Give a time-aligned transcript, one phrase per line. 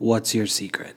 [0.00, 0.94] What's your secret?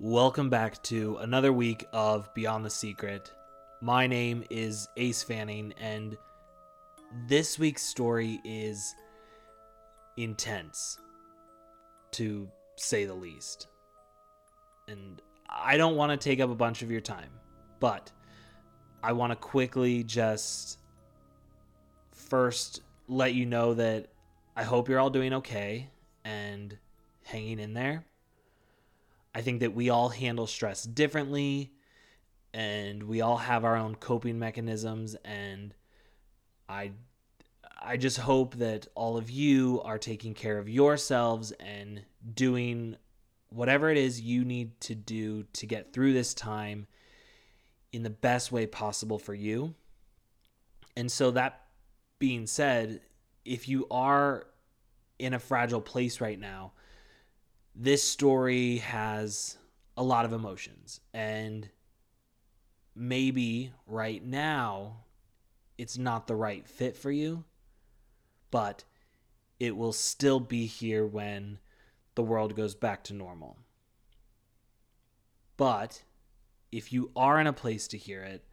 [0.00, 3.30] Welcome back to another week of Beyond the Secret.
[3.80, 6.18] My name is Ace Fanning, and
[7.28, 8.92] this week's story is
[10.16, 10.98] intense,
[12.10, 12.50] to
[12.82, 13.68] say the least.
[14.88, 17.30] And I don't want to take up a bunch of your time,
[17.80, 18.10] but
[19.02, 20.78] I want to quickly just
[22.12, 24.08] first let you know that
[24.56, 25.90] I hope you're all doing okay
[26.24, 26.76] and
[27.24, 28.04] hanging in there.
[29.34, 31.72] I think that we all handle stress differently
[32.52, 35.74] and we all have our own coping mechanisms and
[36.68, 36.92] I
[37.84, 42.02] I just hope that all of you are taking care of yourselves and
[42.34, 42.96] doing
[43.48, 46.86] whatever it is you need to do to get through this time
[47.92, 49.74] in the best way possible for you.
[50.96, 51.60] And so that
[52.18, 53.00] being said,
[53.44, 54.46] if you are
[55.18, 56.72] in a fragile place right now,
[57.74, 59.58] this story has
[59.96, 61.68] a lot of emotions and
[62.94, 64.98] maybe right now
[65.78, 67.44] it's not the right fit for you
[68.52, 68.84] but
[69.58, 71.58] it will still be here when
[72.14, 73.56] the world goes back to normal
[75.56, 76.04] but
[76.70, 78.44] if you are in a place to hear it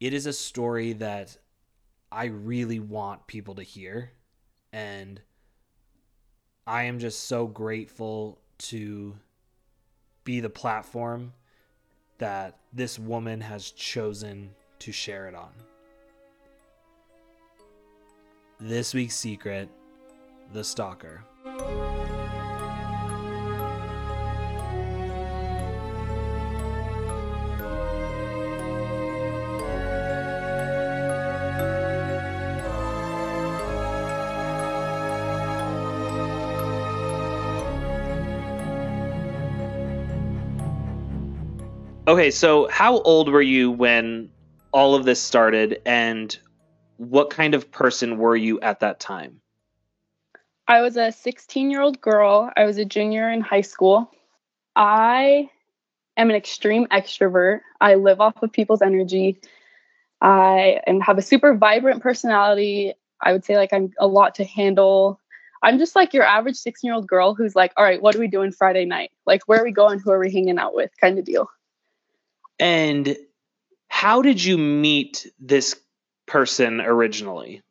[0.00, 1.38] it is a story that
[2.12, 4.12] i really want people to hear
[4.76, 5.22] and
[6.66, 9.16] I am just so grateful to
[10.24, 11.32] be the platform
[12.18, 15.52] that this woman has chosen to share it on.
[18.58, 19.68] This week's secret
[20.54, 21.22] The Stalker.
[42.08, 44.30] Okay, so how old were you when
[44.72, 46.38] all of this started and
[46.96, 49.40] what kind of person were you at that time?
[50.68, 52.50] I was a 16 year old girl.
[52.56, 54.10] I was a junior in high school.
[54.74, 55.48] I
[56.16, 57.60] am an extreme extrovert.
[57.80, 59.38] I live off of people's energy.
[60.20, 62.94] I and have a super vibrant personality.
[63.20, 65.20] I would say like I'm a lot to handle.
[65.62, 68.20] I'm just like your average 16 year old girl who's like, all right, what are
[68.20, 69.10] we doing Friday night?
[69.24, 69.98] Like, where are we going?
[70.00, 70.90] Who are we hanging out with?
[71.00, 71.48] Kind of deal.
[72.58, 73.16] And
[73.88, 75.74] how did you meet this
[76.26, 77.62] person originally?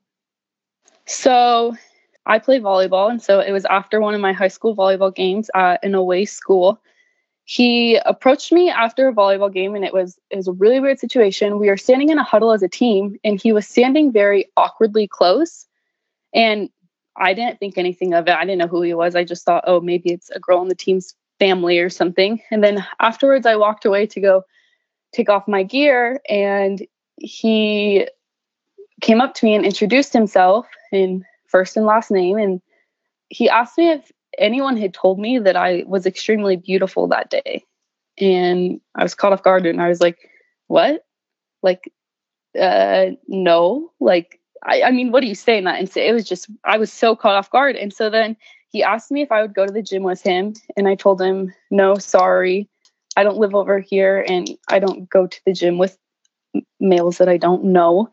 [1.06, 1.76] So
[2.26, 5.50] I play volleyball, and so it was after one of my high school volleyball games
[5.54, 6.82] uh, at an away school.
[7.44, 11.00] He approached me after a volleyball game, and it was it was a really weird
[11.00, 11.60] situation.
[11.60, 15.08] We were standing in a huddle as a team, and he was standing very awkwardly
[15.08, 15.68] close.
[16.34, 16.70] And
[17.18, 18.36] I didn't think anything of it.
[18.36, 19.16] I didn't know who he was.
[19.16, 22.42] I just thought, oh, maybe it's a girl in the team's family or something.
[22.52, 24.44] And then afterwards, I walked away to go
[25.14, 26.86] take off my gear and
[27.18, 28.08] he
[29.02, 32.62] came up to me and introduced himself in first and last name and
[33.30, 37.64] he asked me if anyone had told me that I was extremely beautiful that day.
[38.20, 40.30] And I was caught off guard and I was like,
[40.68, 41.06] what?
[41.62, 41.92] Like,
[42.60, 43.92] uh, no.
[44.00, 45.80] Like, I, I mean, what are you saying that?
[45.80, 47.76] And so it was just, I was so caught off guard.
[47.76, 48.38] And so then
[48.72, 50.54] he asked me if I would go to the gym with him.
[50.78, 52.70] And I told him, no, sorry.
[53.18, 55.98] I don't live over here and I don't go to the gym with
[56.80, 58.10] males that I don't know.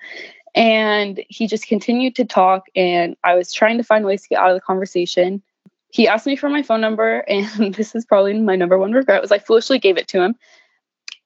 [0.54, 4.38] And he just continued to talk, and I was trying to find ways to get
[4.38, 5.42] out of the conversation.
[5.90, 9.22] He asked me for my phone number, and this is probably my number one regret
[9.22, 10.34] was I foolishly gave it to him.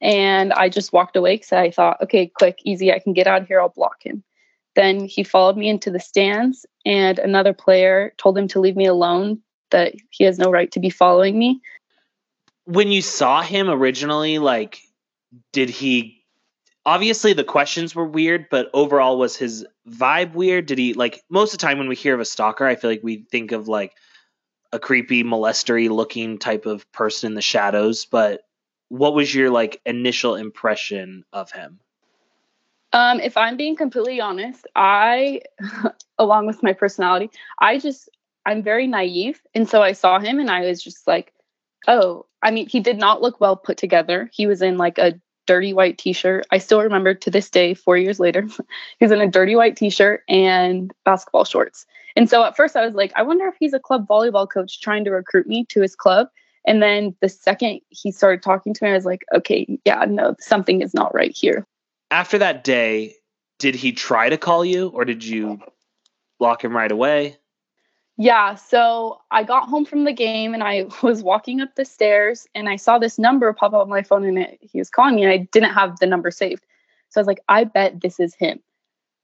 [0.01, 3.43] And I just walked away because I thought, okay, quick, easy, I can get out
[3.43, 4.23] of here, I'll block him.
[4.75, 8.87] Then he followed me into the stands, and another player told him to leave me
[8.87, 11.61] alone, that he has no right to be following me
[12.67, 14.81] when you saw him originally, like,
[15.53, 16.16] did he?
[16.87, 20.67] Obviously, the questions were weird, but overall, was his vibe weird?
[20.67, 22.65] Did he like most of the time when we hear of a stalker?
[22.65, 23.93] I feel like we think of like
[24.73, 28.07] a creepy, molestery looking type of person in the shadows.
[28.07, 28.43] But
[28.89, 31.81] what was your like initial impression of him?
[32.93, 35.41] Um, if I'm being completely honest, I,
[36.19, 38.09] along with my personality, I just
[38.47, 41.33] I'm very naive, and so I saw him and I was just like,
[41.89, 44.31] oh, I mean, he did not look well put together.
[44.33, 46.47] He was in like a dirty white t-shirt.
[46.51, 48.43] I still remember to this day, 4 years later,
[48.99, 51.87] he was in a dirty white t-shirt and basketball shorts.
[52.17, 54.81] And so at first I was like, I wonder if he's a club volleyball coach
[54.81, 56.29] trying to recruit me to his club.
[56.67, 60.35] And then the second he started talking to me, I was like, okay, yeah, no,
[60.41, 61.67] something is not right here.
[62.11, 63.15] After that day,
[63.59, 65.61] did he try to call you or did you
[66.39, 67.37] block him right away?
[68.19, 72.47] Yeah, so I got home from the game and I was walking up the stairs
[72.55, 75.17] and I saw this number pop up on my phone and it, he was calling
[75.17, 76.65] me and I didn't have the number saved.
[77.11, 78.61] So I was like, I bet this is him.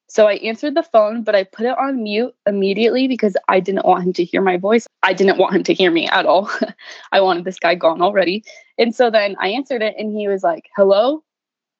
[0.08, 3.86] So I answered the phone, but I put it on mute immediately because I didn't
[3.86, 4.86] want him to hear my voice.
[5.02, 6.50] I didn't want him to hear me at all.
[7.12, 8.44] I wanted this guy gone already.
[8.76, 11.24] And so then I answered it and he was like, "Hello?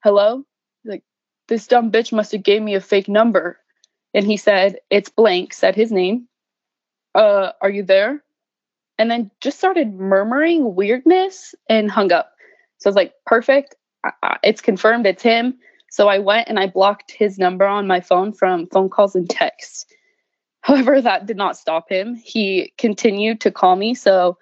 [0.02, 0.44] Hello?"
[0.82, 1.02] Like
[1.48, 3.58] this dumb bitch must have gave me a fake number.
[4.14, 6.26] And he said, "It's blank," said his name.
[7.14, 8.22] "Uh, are you there?"
[8.98, 12.32] And then just started murmuring weirdness and hung up.
[12.78, 13.74] So I was like, "Perfect.
[14.42, 15.58] It's confirmed it's him."
[15.90, 19.28] So I went and I blocked his number on my phone from phone calls and
[19.28, 19.84] texts.
[20.62, 22.14] However, that did not stop him.
[22.14, 23.94] He continued to call me.
[23.94, 24.38] So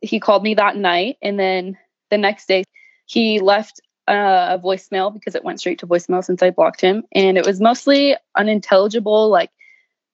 [0.00, 1.16] he called me that night.
[1.20, 1.76] And then
[2.10, 2.64] the next day,
[3.06, 7.02] he left a voicemail because it went straight to voicemail since I blocked him.
[7.12, 9.50] And it was mostly unintelligible, like,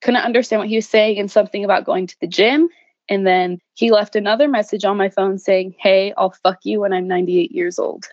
[0.06, 2.68] couldn't understand what he was saying and something about going to the gym.
[3.08, 6.92] And then he left another message on my phone saying, Hey, I'll fuck you when
[6.92, 8.06] I'm 98 years old.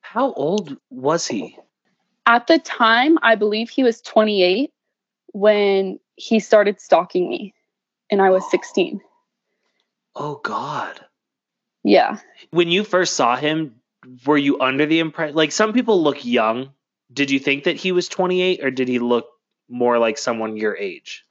[0.00, 1.58] How old was he?
[2.26, 4.72] At the time, I believe he was 28
[5.32, 7.52] when he started stalking me,
[8.08, 9.00] and I was 16.
[10.14, 11.00] Oh, God.
[11.82, 12.18] Yeah.
[12.52, 13.74] When you first saw him,
[14.24, 15.34] were you under the impression?
[15.34, 16.70] Like, some people look young.
[17.12, 19.26] Did you think that he was 28, or did he look
[19.72, 21.24] more like someone your age?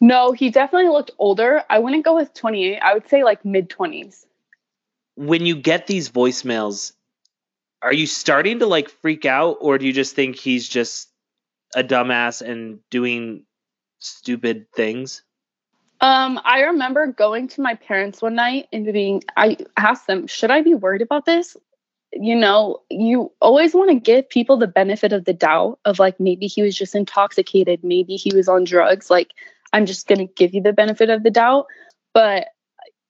[0.00, 1.62] No, he definitely looked older.
[1.70, 2.78] I wouldn't go with 28.
[2.78, 4.26] I would say like mid 20s.
[5.16, 6.92] When you get these voicemails,
[7.80, 11.08] are you starting to like freak out or do you just think he's just
[11.74, 13.44] a dumbass and doing
[14.00, 15.22] stupid things?
[16.00, 20.50] Um, I remember going to my parents one night and being I asked them, should
[20.50, 21.56] I be worried about this?
[22.18, 26.18] You know, you always want to give people the benefit of the doubt of like
[26.18, 29.10] maybe he was just intoxicated, maybe he was on drugs.
[29.10, 29.32] Like,
[29.72, 31.66] I'm just gonna give you the benefit of the doubt.
[32.14, 32.48] But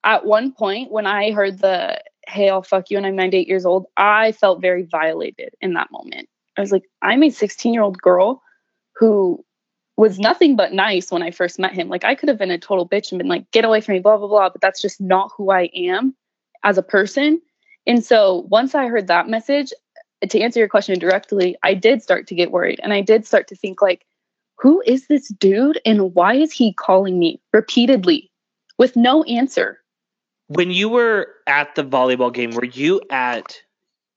[0.05, 3.65] at one point when I heard the hey, I'll fuck you and I'm 98 years
[3.65, 6.29] old, I felt very violated in that moment.
[6.57, 8.43] I was like, I'm a 16 year old girl
[8.97, 9.45] who
[9.97, 11.89] was nothing but nice when I first met him.
[11.89, 14.01] Like, I could have been a total bitch and been like, get away from me,
[14.01, 14.51] blah, blah, blah.
[14.51, 16.15] But that's just not who I am
[16.63, 17.41] as a person.
[17.87, 19.73] And so once I heard that message,
[20.27, 22.81] to answer your question directly, I did start to get worried.
[22.83, 24.07] And I did start to think, like,
[24.59, 28.31] who is this dude and why is he calling me repeatedly
[28.79, 29.79] with no answer?
[30.49, 33.61] When you were at the volleyball game, were you at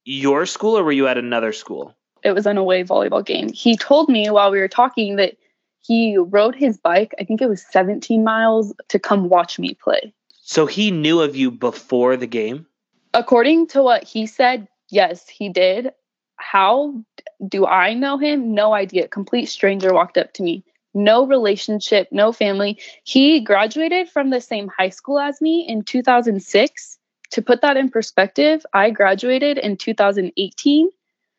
[0.05, 1.95] your school or were you at another school?
[2.23, 3.51] It was an away volleyball game.
[3.51, 5.37] He told me while we were talking that
[5.81, 10.13] he rode his bike, I think it was 17 miles, to come watch me play.
[10.41, 12.65] So he knew of you before the game?
[13.13, 15.91] According to what he said, yes, he did.
[16.35, 17.03] How
[17.45, 18.53] do I know him?
[18.53, 19.07] No idea.
[19.07, 20.63] Complete stranger walked up to me
[20.93, 22.79] no relationship, no family.
[23.03, 26.97] He graduated from the same high school as me in 2006.
[27.31, 30.89] To put that in perspective, I graduated in 2018.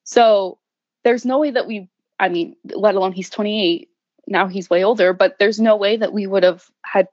[0.05, 0.59] So
[1.03, 1.89] there's no way that we,
[2.19, 3.89] I mean, let alone he's 28.
[4.29, 7.09] Now he's way older, but there's no way that we would have had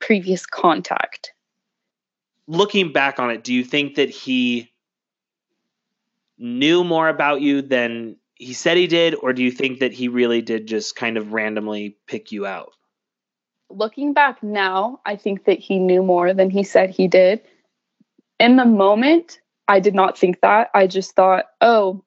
[0.00, 1.33] previous contact.
[2.46, 4.70] Looking back on it, do you think that he
[6.38, 10.08] knew more about you than he said he did, or do you think that he
[10.08, 12.72] really did just kind of randomly pick you out?
[13.70, 17.40] Looking back now, I think that he knew more than he said he did.
[18.38, 20.68] In the moment, I did not think that.
[20.74, 22.04] I just thought, oh,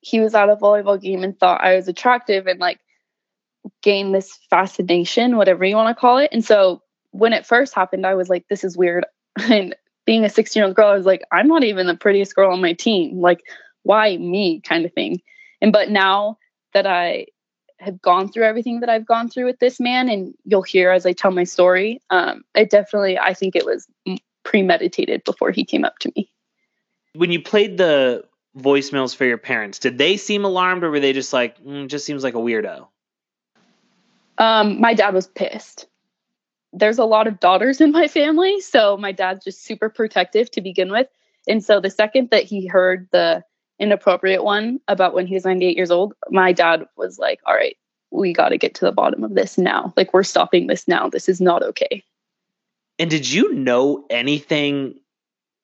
[0.00, 2.78] he was at a volleyball game and thought I was attractive and like
[3.82, 6.30] gained this fascination, whatever you want to call it.
[6.32, 9.04] And so when it first happened, I was like, this is weird.
[9.50, 12.34] And being a 16 year old girl, I was like, I'm not even the prettiest
[12.34, 13.20] girl on my team.
[13.20, 13.42] Like,
[13.82, 15.20] why me kind of thing.
[15.60, 16.38] And but now
[16.74, 17.26] that I
[17.80, 21.06] have gone through everything that I've gone through with this man, and you'll hear as
[21.06, 23.86] I tell my story, um, it definitely, I think it was
[24.44, 26.30] premeditated before he came up to me.
[27.14, 28.24] When you played the
[28.56, 32.04] voicemails for your parents, did they seem alarmed or were they just like, mm, just
[32.04, 32.88] seems like a weirdo?
[34.38, 35.86] Um, my dad was pissed.
[36.72, 40.60] There's a lot of daughters in my family, so my dad's just super protective to
[40.60, 41.08] begin with.
[41.48, 43.42] And so the second that he heard the
[43.78, 47.76] inappropriate one about when he was 98 years old, my dad was like, all right,
[48.10, 49.92] we got to get to the bottom of this now.
[49.96, 51.08] Like, we're stopping this now.
[51.08, 52.02] This is not okay.
[52.98, 54.98] And did you know anything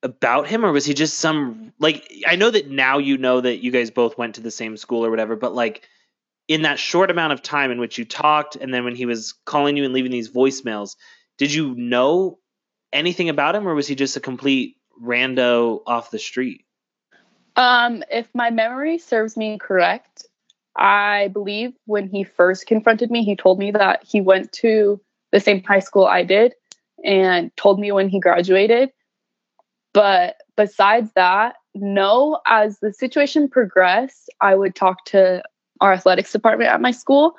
[0.03, 3.65] about him, or was he just some, like, I know that now you know that
[3.65, 5.89] you guys both went to the same school or whatever, but like,
[6.49, 9.35] in that short amount of time in which you talked, and then when he was
[9.45, 10.97] calling you and leaving these voicemails,
[11.39, 12.39] did you know
[12.93, 16.65] anything about him, or was he just a complete rando off the street?
[17.57, 20.27] Um, if my memory serves me correct,
[20.77, 25.01] I believe when he first confronted me, he told me that he went to
[25.33, 26.55] the same high school I did
[27.05, 28.91] and told me when he graduated.
[29.93, 35.43] But besides that, no, as the situation progressed, I would talk to
[35.85, 37.37] our athletics department at my school,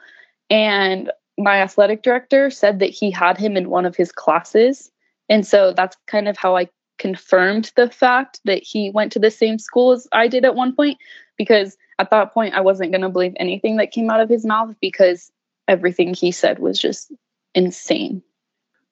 [0.49, 4.91] and my athletic director said that he had him in one of his classes.
[5.27, 9.31] And so that's kind of how I confirmed the fact that he went to the
[9.31, 10.97] same school as I did at one point
[11.37, 14.45] because at that point I wasn't going to believe anything that came out of his
[14.45, 15.31] mouth because
[15.67, 17.11] everything he said was just
[17.55, 18.21] insane.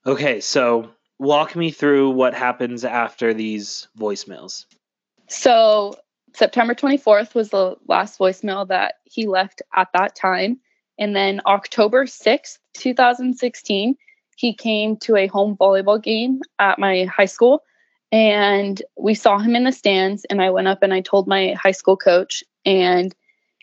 [0.06, 4.66] Okay, so walk me through what happens after these voicemails.
[5.30, 5.96] So,
[6.34, 10.60] September 24th was the last voicemail that he left at that time.
[10.98, 13.96] And then October 6th, 2016,
[14.36, 17.64] he came to a home volleyball game at my high school.
[18.12, 21.54] And we saw him in the stands and i went up and i told my
[21.54, 23.16] high school coach and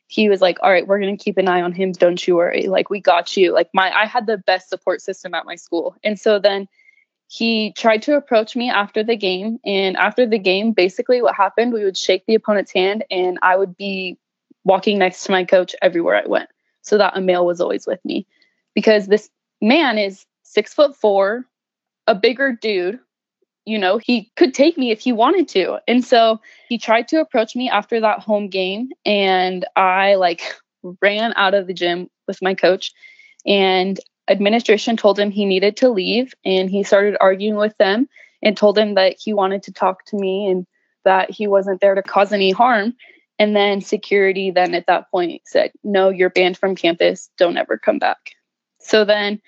[0.09, 1.93] he was like all right we're going to keep an eye on him.
[1.93, 2.67] Don't you worry.
[2.67, 3.53] Like we got you.
[3.53, 5.95] Like my i had the best support system at my school.
[6.03, 6.67] And so then
[7.31, 11.73] he tried to approach me after the game and after the game basically what happened
[11.73, 14.19] we would shake the opponent's hand and i would be
[14.65, 16.49] walking next to my coach everywhere i went
[16.83, 18.27] so that a male was always with me
[18.75, 21.47] because this man is six foot four
[22.07, 22.99] a bigger dude
[23.67, 25.79] you know, he could take me if he wanted to.
[25.87, 30.57] And so he tried to approach me after that home game and I like
[31.03, 32.93] ran out of the gym with my coach
[33.47, 38.09] and administration told him he needed to leave and he started arguing with them
[38.43, 40.67] and told him that he wanted to talk to me and
[41.05, 42.95] that he wasn't there to cause any harm
[43.39, 47.77] and then security then at that point said no you're banned from campus don't ever
[47.77, 48.31] come back
[48.79, 49.41] so then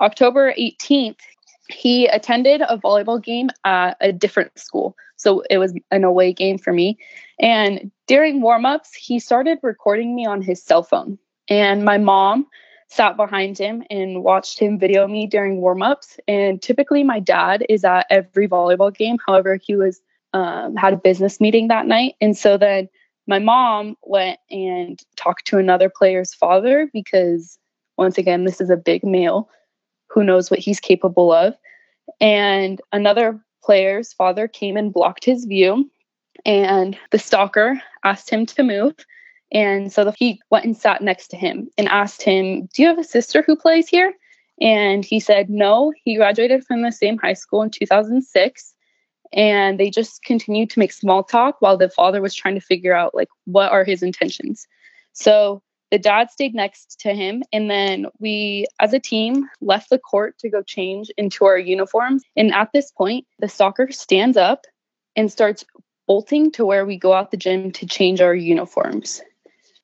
[0.00, 1.20] october 18th
[1.68, 4.96] he attended a volleyball game at a different school.
[5.16, 6.98] So it was an away game for me.
[7.38, 11.18] And during warm-ups, he started recording me on his cell phone.
[11.48, 12.46] And my mom
[12.94, 16.18] sat behind him and watched him video me during warm-ups.
[16.28, 19.16] And typically my dad is at every volleyball game.
[19.26, 20.00] However, he was
[20.32, 22.14] um, had a business meeting that night.
[22.20, 22.88] And so then
[23.26, 27.58] my mom went and talked to another player's father because
[27.96, 29.48] once again, this is a big male
[30.08, 31.54] who knows what he's capable of.
[32.20, 35.90] And another player's father came and blocked his view,
[36.44, 38.94] and the stalker asked him to move.
[39.54, 42.98] And so he went and sat next to him and asked him, Do you have
[42.98, 44.12] a sister who plays here?
[44.60, 48.74] And he said, No, he graduated from the same high school in 2006.
[49.32, 52.94] And they just continued to make small talk while the father was trying to figure
[52.94, 54.66] out, like, what are his intentions.
[55.12, 59.98] So the dad stayed next to him and then we as a team left the
[59.98, 64.64] court to go change into our uniforms and at this point the stalker stands up
[65.14, 65.64] and starts
[66.08, 69.22] bolting to where we go out the gym to change our uniforms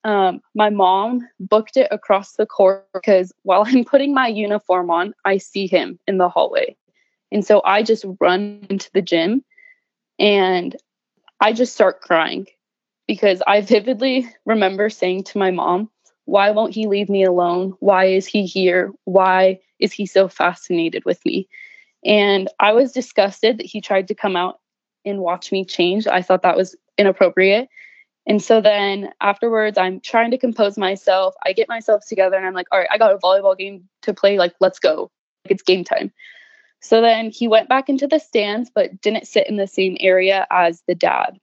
[0.04, 5.14] um, my mom booked it across the court because while i'm putting my uniform on
[5.24, 6.76] i see him in the hallway
[7.32, 9.44] and so i just run into the gym
[10.18, 10.76] and
[11.40, 12.46] i just start crying
[13.06, 15.90] because i vividly remember saying to my mom
[16.30, 17.74] why won't he leave me alone?
[17.80, 18.92] Why is he here?
[19.04, 21.48] Why is he so fascinated with me?
[22.04, 24.60] And I was disgusted that he tried to come out
[25.04, 26.06] and watch me change.
[26.06, 27.68] I thought that was inappropriate.
[28.26, 31.34] And so then afterwards, I'm trying to compose myself.
[31.44, 34.14] I get myself together and I'm like, all right, I got a volleyball game to
[34.14, 34.38] play.
[34.38, 35.10] Like, let's go.
[35.44, 36.12] Like, It's game time.
[36.80, 40.46] So then he went back into the stands, but didn't sit in the same area
[40.50, 41.38] as the dad.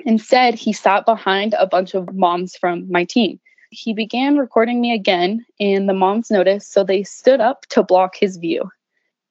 [0.00, 3.40] Instead, he sat behind a bunch of moms from my team.
[3.70, 8.14] He began recording me again, and the moms noticed, so they stood up to block
[8.16, 8.70] his view.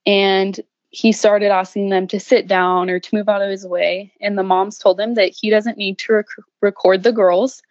[0.06, 0.60] And
[0.96, 4.14] he started asking them to sit down or to move out of his way.
[4.22, 6.26] And the moms told him that he doesn't need to rec-
[6.62, 7.62] record the girls.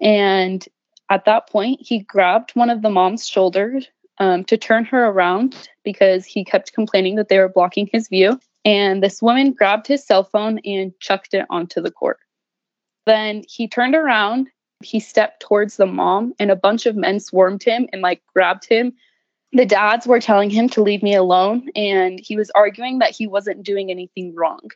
[0.00, 0.66] And
[1.08, 5.68] at that point, he grabbed one of the mom's shoulders um, to turn her around
[5.84, 8.40] because he kept complaining that they were blocking his view.
[8.64, 12.18] And this woman grabbed his cell phone and chucked it onto the court.
[13.06, 14.48] Then he turned around
[14.84, 18.68] he stepped towards the mom and a bunch of men swarmed him and like grabbed
[18.68, 18.92] him.
[19.52, 23.26] The dads were telling him to leave me alone and he was arguing that he
[23.26, 24.70] wasn't doing anything wrong.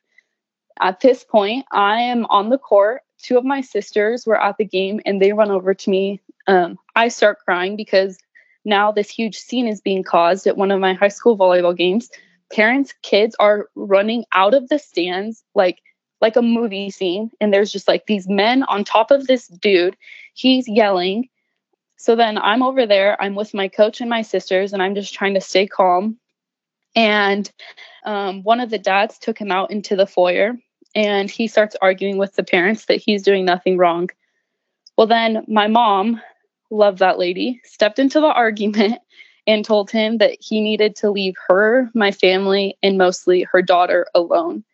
[0.81, 3.01] At this point, I am on the court.
[3.23, 6.21] Two of my sisters were at the game and they run over to me.
[6.47, 8.19] Um, I start crying because
[8.67, 12.11] now this huge scene is being caused at one of my high school volleyball games.
[12.53, 15.81] Parents, kids are running out of the stands like
[16.21, 19.97] like a movie scene and there's just like these men on top of this dude
[20.33, 21.29] he's yelling
[21.97, 25.15] so then i'm over there i'm with my coach and my sisters and i'm just
[25.15, 26.19] trying to stay calm
[26.95, 27.51] And
[28.05, 30.55] um, one of the dads took him out into the foyer
[30.95, 34.11] and he starts arguing with the parents that he's doing nothing wrong.
[34.99, 36.21] Well, then my mom,
[36.71, 39.01] love that lady, stepped into the argument
[39.47, 44.07] and told him that he needed to leave her, my family, and mostly her daughter
[44.15, 44.65] alone.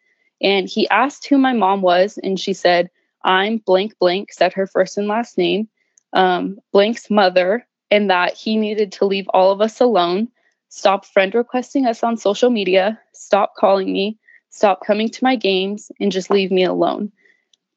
[0.42, 2.90] And he asked who my mom was, and she said,
[3.24, 5.68] I'm blank blank, said her first and last name,
[6.12, 10.28] um, blank's mother, and that he needed to leave all of us alone,
[10.68, 14.18] stop friend requesting us on social media, stop calling me,
[14.50, 17.12] stop coming to my games, and just leave me alone.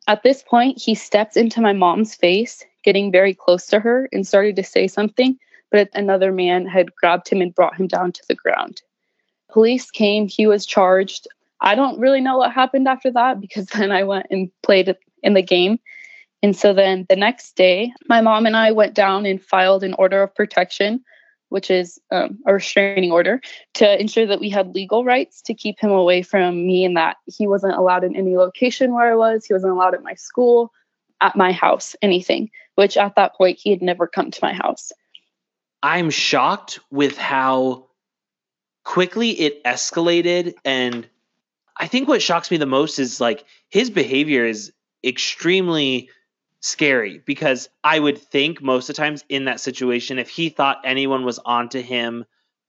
[0.07, 4.25] At this point, he stepped into my mom's face, getting very close to her, and
[4.25, 5.37] started to say something,
[5.71, 8.81] but another man had grabbed him and brought him down to the ground.
[9.51, 11.27] Police came, he was charged.
[11.61, 15.33] I don't really know what happened after that because then I went and played in
[15.33, 15.79] the game.
[16.45, 19.95] And so then the next day, my mom and I went down and filed an
[19.95, 21.03] order of protection,
[21.49, 23.41] which is um, a restraining order,
[23.73, 27.17] to ensure that we had legal rights to keep him away from me and that
[27.25, 29.43] he wasn't allowed in any location where I was.
[29.43, 30.71] He wasn't allowed at my school,
[31.19, 34.91] at my house, anything, which at that point he had never come to my house.
[35.81, 37.87] I'm shocked with how
[38.83, 40.53] quickly it escalated.
[40.63, 41.09] And
[41.75, 44.71] I think what shocks me the most is like his behavior is
[45.03, 46.11] extremely
[46.65, 50.81] scary because I would think most of the times in that situation, if he thought
[50.83, 52.25] anyone was onto him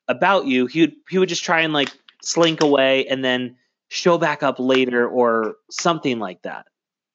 [0.07, 1.91] about you, he would he would just try and like
[2.23, 3.57] slink away and then
[3.89, 6.67] show back up later or something like that.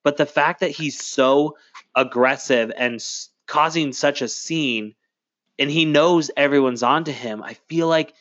[0.04, 1.58] But the fact that he's so
[1.96, 4.96] aggressive and s- causing such a scene
[5.60, 8.16] and he knows everyone's onto him, I feel like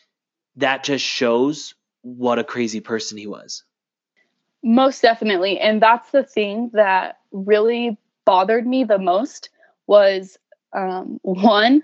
[0.57, 3.65] that just shows what a crazy person he was.
[4.63, 5.59] Most definitely.
[5.59, 9.51] And that's the thing that really bothered me the most
[9.87, 10.39] was
[10.73, 11.83] um, one,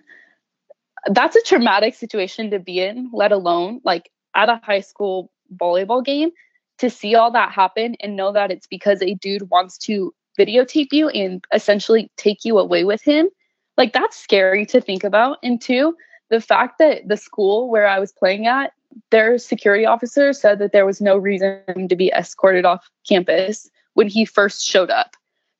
[1.06, 6.04] that's a traumatic situation to be in, let alone like at a high school volleyball
[6.04, 6.30] game
[6.78, 10.92] to see all that happen and know that it's because a dude wants to videotape
[10.92, 13.28] you and essentially take you away with him.
[13.76, 15.38] Like that's scary to think about.
[15.42, 15.96] And two,
[16.28, 18.72] the fact that the school where I was playing at
[19.10, 24.08] their security officer said that there was no reason to be escorted off campus when
[24.08, 25.16] he first showed up.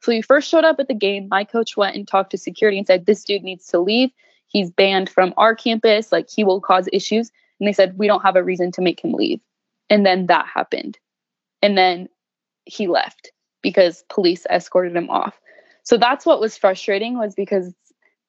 [0.07, 1.27] So we first showed up at the game.
[1.29, 4.11] My coach went and talked to security and said, This dude needs to leave.
[4.47, 6.13] He's banned from our campus.
[6.13, 7.33] Like he will cause issues.
[7.59, 9.41] And they said, We don't have a reason to make him leave.
[9.91, 10.97] And then that happened.
[11.61, 12.09] And then
[12.67, 15.41] he left because police escorted him off.
[15.83, 17.75] So that's what was frustrating was because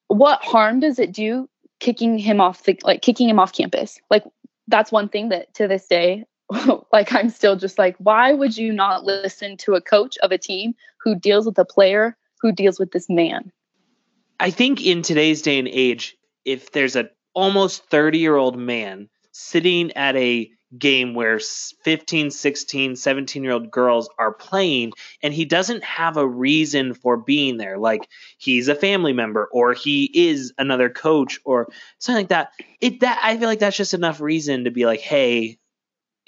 [0.08, 4.00] what harm does it do kicking him off the like kicking him off campus?
[4.10, 4.24] Like
[4.66, 6.24] that's one thing that to this day
[6.92, 10.38] like i'm still just like why would you not listen to a coach of a
[10.38, 13.52] team who deals with a player who deals with this man?
[14.40, 19.08] I think in today's day and age if there's a almost 30 year old man
[19.32, 25.46] sitting at a game where 15 16 17 year old girls are playing and he
[25.46, 28.06] doesn't have a reason for being there like
[28.36, 33.18] he's a family member or he is another coach or something like that it that
[33.22, 35.58] i feel like that's just enough reason to be like hey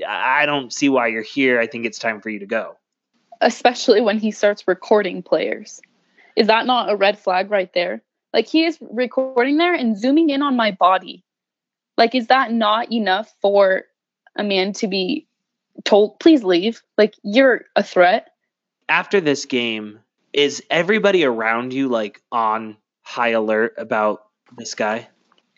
[0.06, 2.76] i don't see why you're here i think it's time for you to go
[3.40, 5.80] especially when he starts recording players
[6.36, 10.30] is that not a red flag right there like he is recording there and zooming
[10.30, 11.24] in on my body
[11.96, 13.84] like is that not enough for
[14.36, 15.26] a man to be
[15.84, 16.82] told, please leave.
[16.96, 18.30] Like, you're a threat.
[18.88, 20.00] After this game,
[20.32, 25.08] is everybody around you like on high alert about this guy?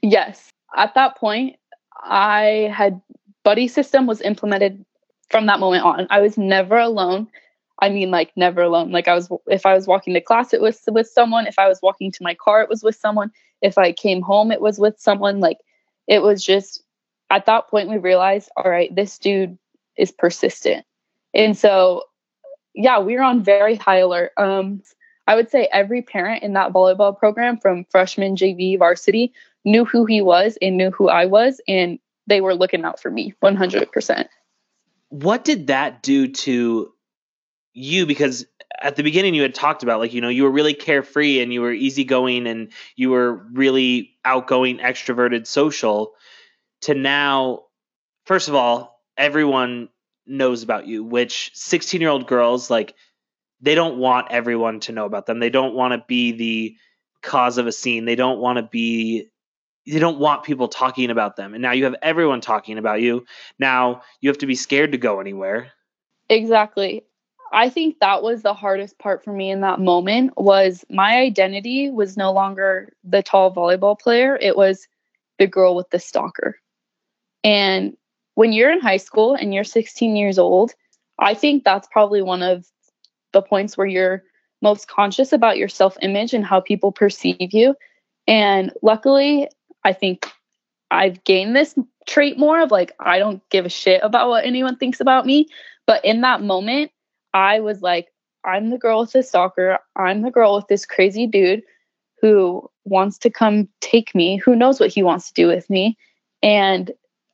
[0.02, 0.50] Yes.
[0.74, 1.56] At that point,
[2.02, 3.00] I had
[3.44, 4.84] buddy system was implemented
[5.30, 6.06] from that moment on.
[6.10, 7.28] I was never alone.
[7.80, 8.92] I mean, like never alone.
[8.92, 11.46] Like I was, if I was walking to class, it was with someone.
[11.46, 13.32] If I was walking to my car, it was with someone.
[13.60, 15.40] If I came home, it was with someone.
[15.40, 15.58] Like
[16.06, 16.82] it was just
[17.32, 19.58] at that point we realized all right this dude
[19.96, 20.84] is persistent
[21.34, 22.02] and so
[22.74, 24.80] yeah we were on very high alert um
[25.26, 29.32] i would say every parent in that volleyball program from freshman jv varsity
[29.64, 33.10] knew who he was and knew who i was and they were looking out for
[33.10, 34.28] me 100%
[35.08, 36.92] what did that do to
[37.74, 38.46] you because
[38.80, 41.52] at the beginning you had talked about like you know you were really carefree and
[41.52, 46.14] you were easygoing and you were really outgoing extroverted social
[46.82, 47.62] to now,
[48.26, 49.88] first of all, everyone
[50.26, 52.94] knows about you, which 16 year old girls, like,
[53.60, 55.38] they don't want everyone to know about them.
[55.38, 56.76] They don't want to be the
[57.22, 58.04] cause of a scene.
[58.04, 59.28] They don't want to be,
[59.86, 61.54] they don't want people talking about them.
[61.54, 63.24] And now you have everyone talking about you.
[63.58, 65.72] Now you have to be scared to go anywhere.
[66.28, 67.04] Exactly.
[67.52, 71.90] I think that was the hardest part for me in that moment was my identity
[71.90, 74.38] was no longer the tall volleyball player.
[74.40, 74.86] It was
[75.38, 76.56] the girl with the stalker.
[77.44, 77.96] And
[78.34, 80.72] when you're in high school and you're 16 years old,
[81.18, 82.66] I think that's probably one of
[83.32, 84.22] the points where you're
[84.62, 87.74] most conscious about your self image and how people perceive you.
[88.26, 89.48] And luckily,
[89.84, 90.26] I think
[90.90, 91.74] I've gained this
[92.06, 95.48] trait more of like, I don't give a shit about what anyone thinks about me.
[95.86, 96.90] But in that moment,
[97.34, 98.08] I was like,
[98.44, 99.78] I'm the girl with the stalker.
[99.96, 101.62] I'm the girl with this crazy dude
[102.20, 105.96] who wants to come take me, who knows what he wants to do with me.
[106.42, 106.90] And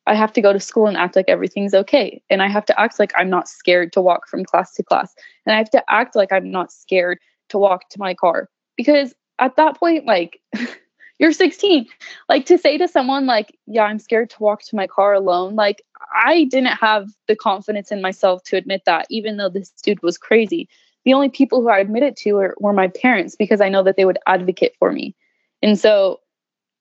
[0.07, 2.23] I have to go to school and act like everything's okay.
[2.31, 5.15] And I have to act like I'm not scared to walk from class to class.
[5.45, 7.19] And I have to act like I'm not scared
[7.51, 8.49] to walk to my car.
[8.77, 10.41] Because at that point, like,
[11.19, 11.87] you're 16.
[12.29, 15.55] Like, to say to someone, like, yeah, I'm scared to walk to my car alone,
[15.55, 15.83] like,
[16.15, 20.17] I didn't have the confidence in myself to admit that, even though this dude was
[20.17, 20.69] crazy
[21.09, 23.97] the only people who I admitted to were, were my parents because I know that
[23.97, 25.15] they would advocate for me.
[25.63, 26.21] And so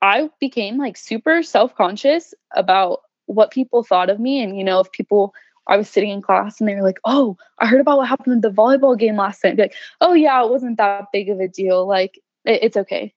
[0.02, 4.44] I became like super self conscious about what people thought of me.
[4.44, 5.34] And, you know, if people,
[5.68, 8.34] I was sitting in class and they were like, oh, I heard about what happened
[8.34, 9.56] in the volleyball game last night.
[9.56, 11.88] Be like, oh, yeah, it wasn't that big of a deal.
[11.88, 13.14] Like, it, it's okay.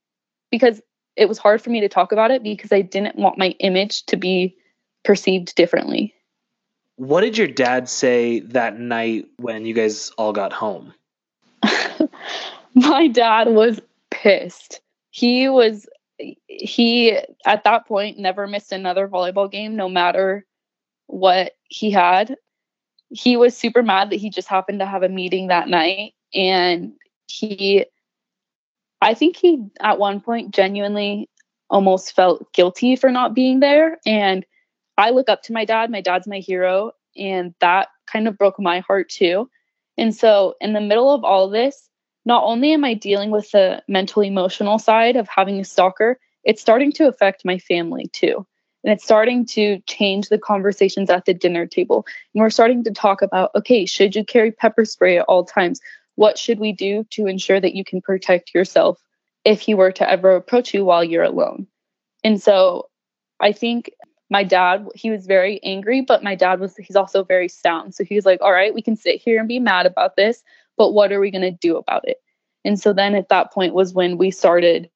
[0.51, 0.81] Because
[1.17, 4.05] it was hard for me to talk about it because I didn't want my image
[4.07, 4.57] to be
[5.05, 6.15] perceived differently.
[6.97, 10.93] What did your dad say that night when you guys all got home?
[12.75, 14.81] my dad was pissed.
[15.11, 15.89] He was
[16.47, 20.45] he at that point never missed another volleyball game no matter
[21.07, 22.37] what he had.
[23.09, 26.93] He was super mad that he just happened to have a meeting that night and
[27.27, 27.87] he
[29.01, 31.29] I think he at one point genuinely
[31.69, 34.45] almost felt guilty for not being there and
[34.99, 35.91] I look up to my dad.
[35.91, 39.49] My dad's my hero and that kind of broke my heart too.
[39.97, 41.89] And so in the middle of all this,
[42.27, 46.61] not only am I dealing with the mental emotional side of having a stalker, it's
[46.61, 48.47] starting to affect my family too.
[48.85, 52.07] And it's starting to change the conversations at the dinner table.
[52.35, 55.81] And we're starting to talk about okay, should you carry pepper spray at all times?
[56.21, 59.01] What should we do to ensure that you can protect yourself
[59.43, 61.67] if he were to ever approach you while you're alone?
[62.23, 62.91] And so
[63.41, 63.91] I think
[64.29, 67.95] my dad, he was very angry, but my dad was, he's also very sound.
[67.95, 70.43] So he was like, all right, we can sit here and be mad about this,
[70.77, 72.19] but what are we going to do about it?
[72.67, 74.91] And so then at that point was when we started,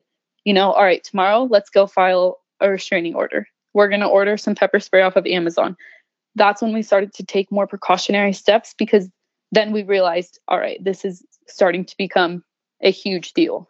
[0.44, 3.48] you know, all right, tomorrow let's go file a restraining order.
[3.72, 5.74] We're going to order some pepper spray off of Amazon.
[6.34, 9.08] That's when we started to take more precautionary steps because
[9.54, 12.42] then we realized, all right, this is starting to become
[12.82, 13.68] a huge deal.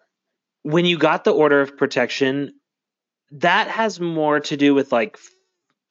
[0.62, 2.54] When you got the order of protection,
[3.32, 5.18] that has more to do with like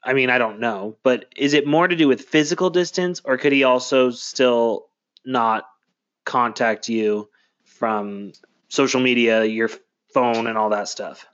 [0.05, 3.37] I mean, I don't know, but is it more to do with physical distance or
[3.37, 4.87] could he also still
[5.25, 5.63] not
[6.25, 7.29] contact you
[7.63, 8.33] from
[8.67, 9.69] social media, your
[10.13, 11.25] phone, and all that stuff?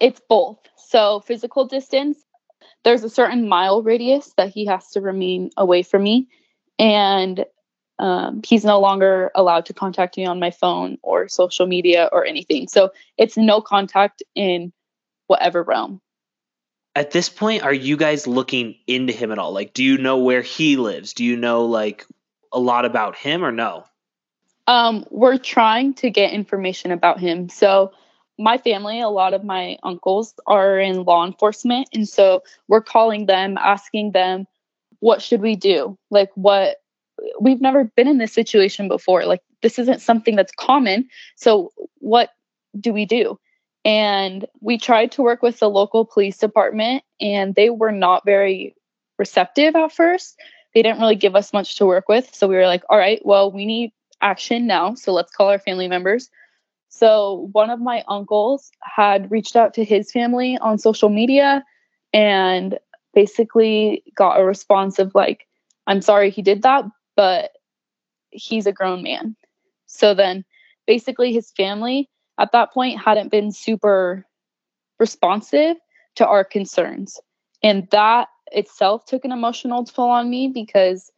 [0.00, 0.58] It's both.
[0.76, 2.18] So, physical distance,
[2.82, 6.28] there's a certain mile radius that he has to remain away from me.
[6.78, 7.44] And
[8.00, 12.24] um, he's no longer allowed to contact me on my phone or social media or
[12.24, 12.68] anything.
[12.68, 14.72] So, it's no contact in
[15.26, 16.00] whatever realm.
[16.96, 19.52] At this point, are you guys looking into him at all?
[19.52, 21.12] Like, do you know where he lives?
[21.12, 22.04] Do you know like
[22.52, 23.84] a lot about him or no?
[24.66, 27.48] Um, we're trying to get information about him.
[27.48, 27.92] So
[28.38, 33.26] my family, a lot of my uncles are in law enforcement, and so we're calling
[33.26, 34.46] them, asking them,
[35.00, 35.98] what should we do?
[36.10, 36.79] Like, what
[37.40, 39.24] we've never been in this situation before.
[39.24, 41.08] Like, this isn't something that's common.
[41.36, 42.30] So, what
[42.78, 43.38] do we do?
[43.84, 48.74] And we tried to work with the local police department, and they were not very
[49.18, 50.36] receptive at first.
[50.74, 52.34] They didn't really give us much to work with.
[52.34, 54.94] So we were like, all right, well, we need action now.
[54.94, 56.30] So let's call our family members.
[56.88, 61.64] So one of my uncles had reached out to his family on social media
[62.12, 62.78] and
[63.14, 65.46] basically got a response of like,
[65.86, 66.84] I'm sorry he did that,
[67.16, 67.52] but
[68.30, 69.36] he's a grown man.
[69.86, 70.44] So then
[70.86, 74.26] basically his family at that point hadn't been super
[74.98, 75.76] responsive
[76.16, 77.18] to our concerns.
[77.62, 81.10] And that itself took an emotional toll on me because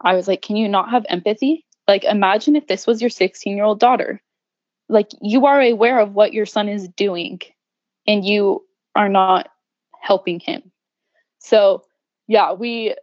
[0.00, 1.64] I was like, can you not have empathy?
[1.88, 4.22] Like, imagine if this was your 16 year old daughter.
[4.88, 7.40] Like, you are aware of what your son is doing
[8.06, 9.48] and you are not
[10.00, 10.70] helping him.
[11.38, 11.82] So,
[12.28, 12.94] yeah, we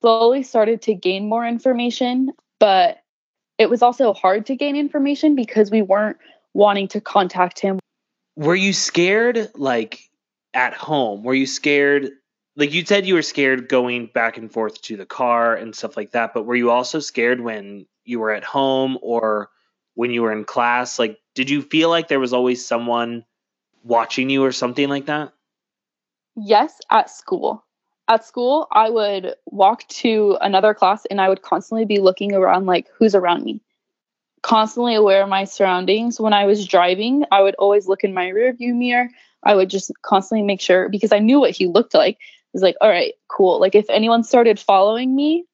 [0.00, 2.98] slowly started to gain more information, but
[3.58, 6.16] it was also hard to gain information because we weren't
[6.54, 7.78] wanting to contact him.
[8.36, 10.00] Were you scared, like
[10.54, 11.22] at home?
[11.22, 12.10] Were you scared
[12.56, 15.96] like you said you were scared going back and forth to the car and stuff
[15.96, 19.50] like that but were you also scared when you were at home or
[19.94, 23.24] when you were in class like did you feel like there was always someone
[23.82, 25.32] watching you or something like that
[26.36, 27.64] yes at school
[28.10, 32.66] at school, I would walk to another class and I would constantly be looking around
[32.66, 33.62] like who's around me.
[34.42, 36.18] Constantly aware of my surroundings.
[36.18, 39.08] When I was driving, I would always look in my rear view mirror.
[39.44, 42.16] I would just constantly make sure because I knew what he looked like.
[42.16, 43.60] I was like, all right, cool.
[43.60, 45.44] Like if anyone started following me,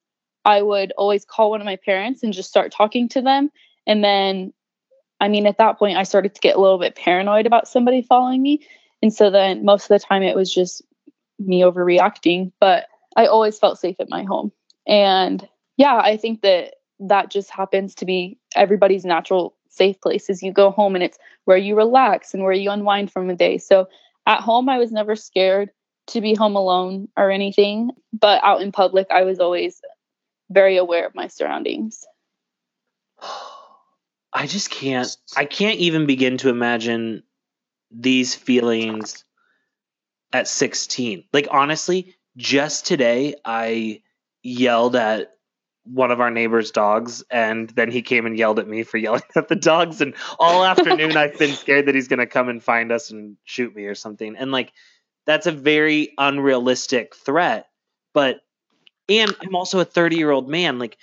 [0.43, 3.51] I would always call one of my parents and just start talking to them.
[3.85, 4.51] And then,
[5.21, 8.01] I mean, at that point, I started to get a little bit paranoid about somebody
[8.01, 8.65] following me.
[9.03, 10.81] And so then most of the time it was just
[11.39, 14.51] me overreacting, but I always felt safe at my home.
[14.87, 15.47] And
[15.77, 20.51] yeah, I think that that just happens to be everybody's natural safe place is you
[20.51, 23.57] go home and it's where you relax and where you unwind from the day.
[23.57, 23.87] So
[24.25, 25.69] at home I was never scared
[26.07, 29.81] to be home alone or anything, but out in public I was always
[30.49, 32.05] very aware of my surroundings.
[34.33, 37.23] I just can't I can't even begin to imagine
[37.91, 39.23] these feelings
[40.33, 41.23] at 16.
[41.33, 44.01] Like honestly, just today I
[44.43, 45.31] yelled at
[45.83, 49.21] one of our neighbor's dogs and then he came and yelled at me for yelling
[49.35, 52.63] at the dogs and all afternoon I've been scared that he's going to come and
[52.63, 54.35] find us and shoot me or something.
[54.35, 54.73] And like
[55.25, 57.67] that's a very unrealistic threat.
[58.13, 58.41] But
[59.09, 60.79] and I'm also a 30-year-old man.
[60.79, 60.97] Like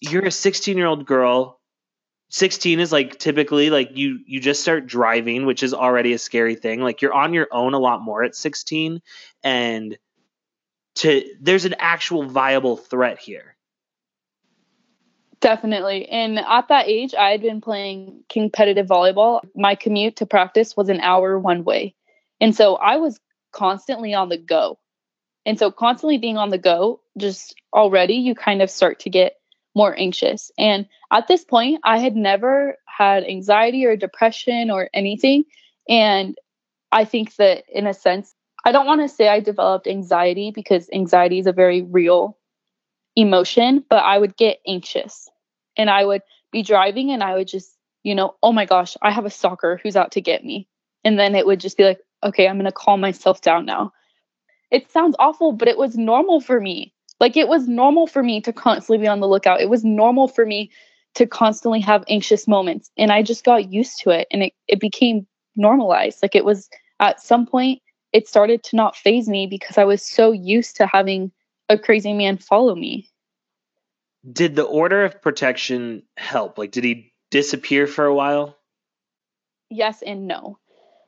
[0.00, 1.57] you're a 16-year-old girl
[2.30, 6.54] 16 is like typically like you you just start driving which is already a scary
[6.54, 6.80] thing.
[6.80, 9.00] Like you're on your own a lot more at 16
[9.42, 9.98] and
[10.96, 13.56] to there's an actual viable threat here.
[15.40, 16.08] Definitely.
[16.08, 19.40] And at that age i had been playing competitive volleyball.
[19.54, 21.94] My commute to practice was an hour one way.
[22.40, 23.18] And so i was
[23.52, 24.78] constantly on the go.
[25.46, 29.37] And so constantly being on the go just already you kind of start to get
[29.78, 30.50] more anxious.
[30.58, 35.44] And at this point, I had never had anxiety or depression or anything.
[35.88, 36.36] And
[36.90, 40.90] I think that in a sense, I don't want to say I developed anxiety because
[40.92, 42.36] anxiety is a very real
[43.14, 45.28] emotion, but I would get anxious
[45.76, 47.70] and I would be driving and I would just,
[48.02, 50.68] you know, oh my gosh, I have a stalker who's out to get me.
[51.04, 53.92] And then it would just be like, okay, I'm going to calm myself down now.
[54.72, 56.92] It sounds awful, but it was normal for me.
[57.20, 59.60] Like it was normal for me to constantly be on the lookout.
[59.60, 60.70] It was normal for me
[61.14, 62.90] to constantly have anxious moments.
[62.96, 65.26] And I just got used to it and it, it became
[65.56, 66.22] normalized.
[66.22, 66.68] Like it was
[67.00, 67.80] at some point,
[68.12, 71.32] it started to not faze me because I was so used to having
[71.68, 73.10] a crazy man follow me.
[74.30, 76.58] Did the order of protection help?
[76.58, 78.56] Like, did he disappear for a while?
[79.70, 80.58] Yes and no.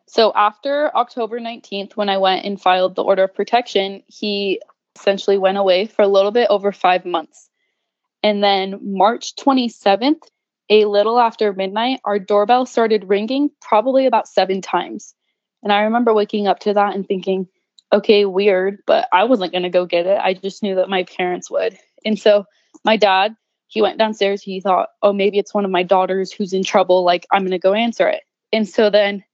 [0.06, 4.60] So after October 19th, when I went and filed the order of protection, he
[5.00, 7.48] essentially went away for a little bit over five months.
[8.22, 10.22] And then March 27th,
[10.68, 15.14] a little after midnight, our doorbell started ringing probably about seven times.
[15.62, 17.48] And I remember waking up to that and thinking,
[17.92, 20.18] okay, weird, but I wasn't going to go get it.
[20.22, 21.76] I just knew that my parents would.
[22.04, 22.44] And so
[22.84, 23.34] my dad,
[23.66, 24.42] he went downstairs.
[24.42, 27.04] He thought, oh, maybe it's one of my daughters who's in trouble.
[27.04, 28.22] Like, I'm going to go answer it.
[28.52, 29.24] And so then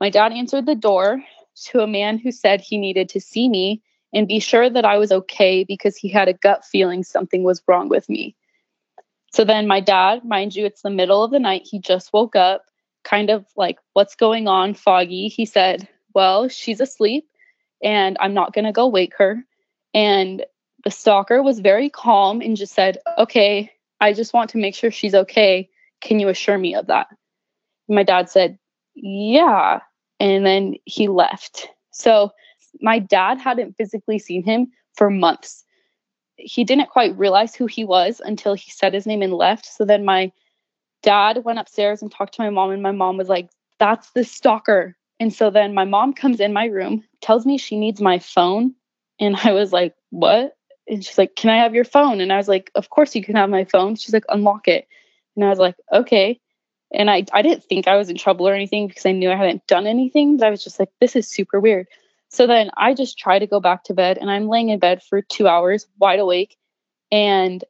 [0.00, 1.22] my dad answered the door
[1.66, 4.98] to a man who said he needed to see me and be sure that I
[4.98, 8.34] was okay because he had a gut feeling something was wrong with me.
[9.32, 11.62] So then my dad, mind you, it's the middle of the night.
[11.64, 12.64] He just woke up,
[13.04, 15.28] kind of like, what's going on, foggy.
[15.28, 17.26] He said, Well, she's asleep
[17.82, 19.44] and I'm not going to go wake her.
[19.94, 20.44] And
[20.84, 23.70] the stalker was very calm and just said, Okay,
[24.00, 25.68] I just want to make sure she's okay.
[26.00, 27.06] Can you assure me of that?
[27.88, 28.58] my dad said,
[28.94, 29.80] Yeah.
[30.18, 31.68] And then he left.
[31.92, 32.32] So
[32.80, 35.64] my dad hadn't physically seen him for months.
[36.36, 39.66] He didn't quite realize who he was until he said his name and left.
[39.66, 40.32] So then my
[41.02, 44.24] dad went upstairs and talked to my mom, and my mom was like, That's the
[44.24, 44.96] stalker.
[45.18, 48.74] And so then my mom comes in my room, tells me she needs my phone.
[49.18, 50.56] And I was like, What?
[50.88, 52.20] And she's like, Can I have your phone?
[52.20, 53.96] And I was like, Of course you can have my phone.
[53.96, 54.88] She's like, Unlock it.
[55.36, 56.40] And I was like, Okay.
[56.92, 59.36] And I, I didn't think I was in trouble or anything because I knew I
[59.36, 61.86] hadn't done anything, but I was just like, This is super weird.
[62.30, 65.02] So then I just try to go back to bed and I'm laying in bed
[65.02, 66.56] for two hours wide awake.
[67.10, 67.62] And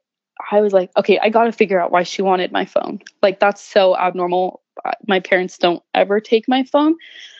[0.51, 2.99] I was like, okay, I got to figure out why she wanted my phone.
[3.21, 4.61] Like, that's so abnormal.
[5.07, 6.95] My parents don't ever take my phone.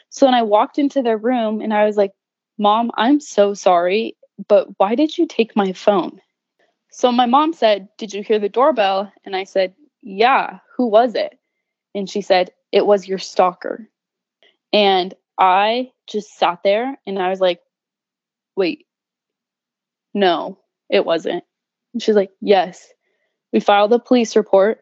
[0.09, 2.11] So then I walked into their room and I was like,
[2.57, 6.19] Mom, I'm so sorry, but why did you take my phone?
[6.91, 9.11] So my mom said, Did you hear the doorbell?
[9.23, 11.39] And I said, Yeah, who was it?
[11.95, 13.89] And she said, It was your stalker.
[14.73, 17.59] And I just sat there and I was like,
[18.55, 18.85] wait,
[20.13, 21.43] no, it wasn't.
[21.93, 22.87] And she's like, yes.
[23.51, 24.81] We filed a police report.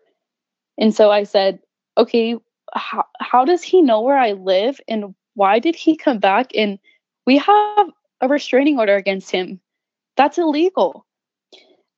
[0.77, 1.59] And so I said,
[1.97, 2.35] okay,
[2.73, 4.81] how, how does he know where I live?
[4.87, 6.51] And why did he come back?
[6.53, 6.77] And
[7.25, 7.87] we have
[8.19, 9.61] a restraining order against him.
[10.17, 11.05] That's illegal.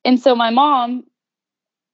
[0.05, 1.05] And so my mom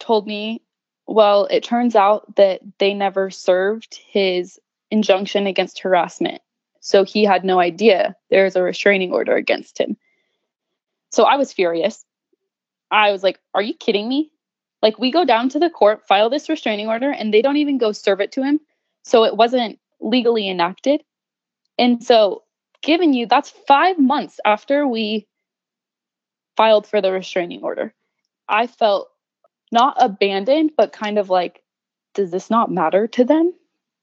[0.02, 0.62] told me,
[1.08, 4.60] well, it turns out that they never served his
[4.92, 6.42] injunction against harassment.
[6.88, 9.98] So he had no idea there's a restraining order against him.
[11.12, 12.06] So I was furious.
[12.90, 14.32] I was like, are you kidding me?
[14.82, 17.78] Like, we go down to the court, file this restraining order, and they don't even
[17.78, 18.62] go serve it to him.
[19.04, 21.04] So it wasn't legally enacted.
[21.78, 22.44] And so,
[22.82, 25.28] given you, that's five months after we
[26.56, 27.94] filed for the restraining order.
[28.48, 29.10] I felt
[29.74, 31.62] not abandoned, but kind of like,
[32.14, 33.52] does this not matter to them?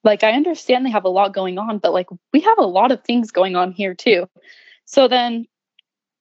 [0.05, 2.93] Like, I understand they have a lot going on, but like, we have a lot
[2.93, 4.29] of things going on here too.
[4.85, 5.47] So then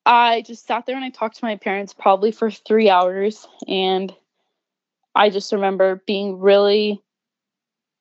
[0.05, 3.45] I just sat there and I talked to my parents probably for three hours.
[3.67, 4.13] And
[5.13, 7.03] I just remember being really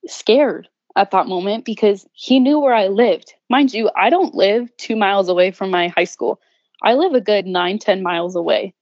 [0.06, 3.34] scared at that moment because he knew where I lived.
[3.50, 6.40] Mind you, I don't live two miles away from my high school.
[6.82, 8.74] I live a good nine, ten miles away.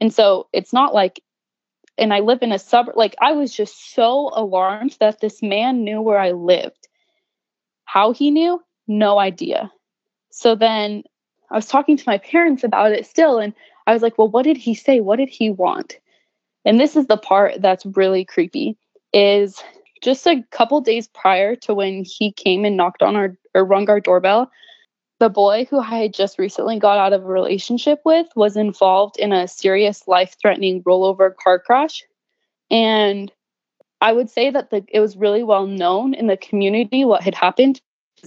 [0.00, 1.20] And so it's not like,
[1.98, 5.84] and I live in a suburb, like I was just so alarmed that this man
[5.84, 6.88] knew where I lived.
[7.84, 9.70] How he knew, no idea.
[10.30, 11.04] So then
[11.50, 13.54] I was talking to my parents about it still, and
[13.86, 15.00] I was like, well, what did he say?
[15.00, 15.98] What did he want?
[16.64, 18.76] And this is the part that's really creepy
[19.12, 19.62] is
[20.02, 23.88] just a couple days prior to when he came and knocked on our or rung
[23.88, 24.50] our doorbell,
[25.20, 29.16] the boy who I had just recently got out of a relationship with was involved
[29.18, 32.04] in a serious life-threatening rollover car crash.
[32.70, 33.32] And
[34.00, 37.34] I would say that the, it was really well known in the community what had
[37.34, 37.80] happened.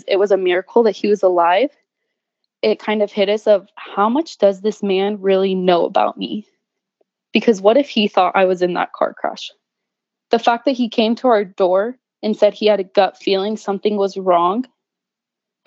[0.08, 1.70] It was a miracle that he was alive.
[2.62, 6.48] It kind of hit us of how much does this man really know about me?
[7.34, 9.52] Because what if he thought I was in that car crash?
[10.30, 13.58] the fact that he came to our door and said he had a gut feeling
[13.58, 14.66] something was wrong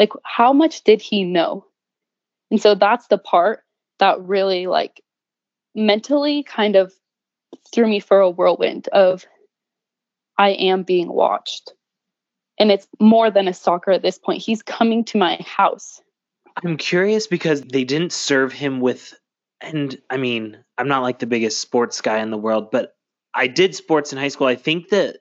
[0.00, 1.64] like how much did he know
[2.50, 3.60] and so that's the part
[3.98, 5.02] that really like
[5.74, 6.92] mentally kind of
[7.72, 9.24] threw me for a whirlwind of
[10.38, 11.72] i am being watched
[12.58, 16.00] and it's more than a stalker at this point he's coming to my house
[16.64, 19.14] i'm curious because they didn't serve him with
[19.60, 22.96] and i mean i'm not like the biggest sports guy in the world but
[23.34, 24.46] I did sports in high school.
[24.46, 25.18] I think that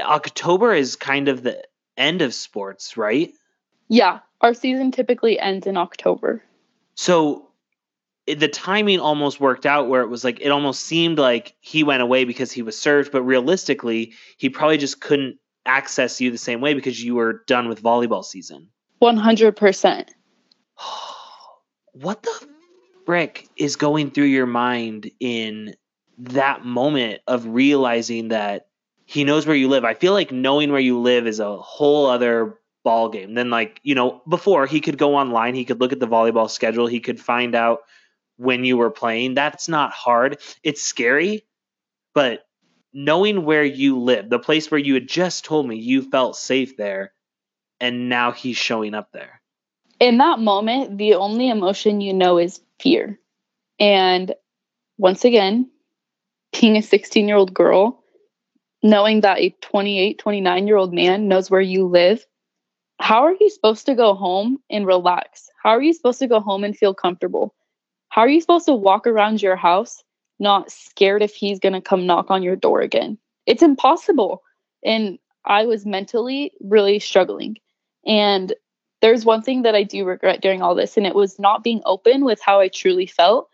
[0.00, 1.62] October is kind of the
[1.96, 3.32] end of sports, right?
[3.92, 6.42] Yeah, our season typically ends in October.
[6.94, 7.50] So
[8.26, 12.00] the timing almost worked out where it was like it almost seemed like he went
[12.00, 16.62] away because he was served, but realistically, he probably just couldn't access you the same
[16.62, 18.70] way because you were done with volleyball season.
[19.02, 20.08] 100%.
[21.92, 22.48] what the
[23.04, 25.74] frick is going through your mind in
[26.16, 28.68] that moment of realizing that
[29.04, 29.84] he knows where you live.
[29.84, 33.80] I feel like knowing where you live is a whole other ball game than like,
[33.82, 37.00] you know, before he could go online, he could look at the volleyball schedule, he
[37.00, 37.80] could find out
[38.36, 39.34] when you were playing.
[39.34, 40.38] That's not hard.
[40.62, 41.44] It's scary,
[42.14, 42.44] but
[42.92, 46.76] knowing where you live, the place where you had just told me you felt safe
[46.76, 47.12] there,
[47.80, 49.40] and now he's showing up there.
[49.98, 53.18] In that moment, the only emotion you know is fear.
[53.78, 54.34] And
[54.98, 55.70] once again,
[56.60, 58.02] being a 16 year old girl,
[58.82, 62.26] knowing that a 28, 29 year old man knows where you live,
[63.02, 65.50] how are you supposed to go home and relax?
[65.60, 67.52] How are you supposed to go home and feel comfortable?
[68.10, 70.04] How are you supposed to walk around your house
[70.38, 73.18] not scared if he's going to come knock on your door again?
[73.44, 74.44] It's impossible.
[74.84, 77.56] And I was mentally really struggling.
[78.06, 78.54] And
[79.00, 81.82] there's one thing that I do regret during all this, and it was not being
[81.84, 83.48] open with how I truly felt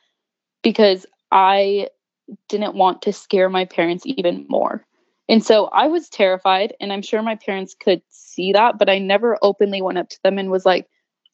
[0.62, 1.88] because I
[2.50, 4.84] didn't want to scare my parents even more.
[5.28, 8.98] And so I was terrified, and I'm sure my parents could see that, but I
[8.98, 10.86] never openly went up to them and was like,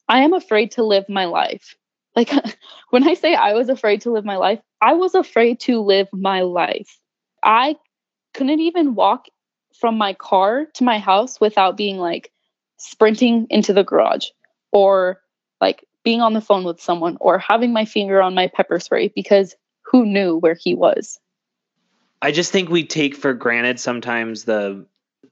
[0.07, 1.75] I am afraid to live my life.
[2.15, 2.31] Like
[2.89, 6.07] when I say I was afraid to live my life, I was afraid to live
[6.13, 6.99] my life.
[7.43, 7.75] I
[8.33, 9.25] couldn't even walk
[9.79, 12.31] from my car to my house without being like
[12.77, 14.27] sprinting into the garage
[14.71, 15.21] or
[15.61, 19.11] like being on the phone with someone or having my finger on my pepper spray
[19.13, 21.19] because who knew where he was?
[22.25, 24.87] I just think we take for granted sometimes the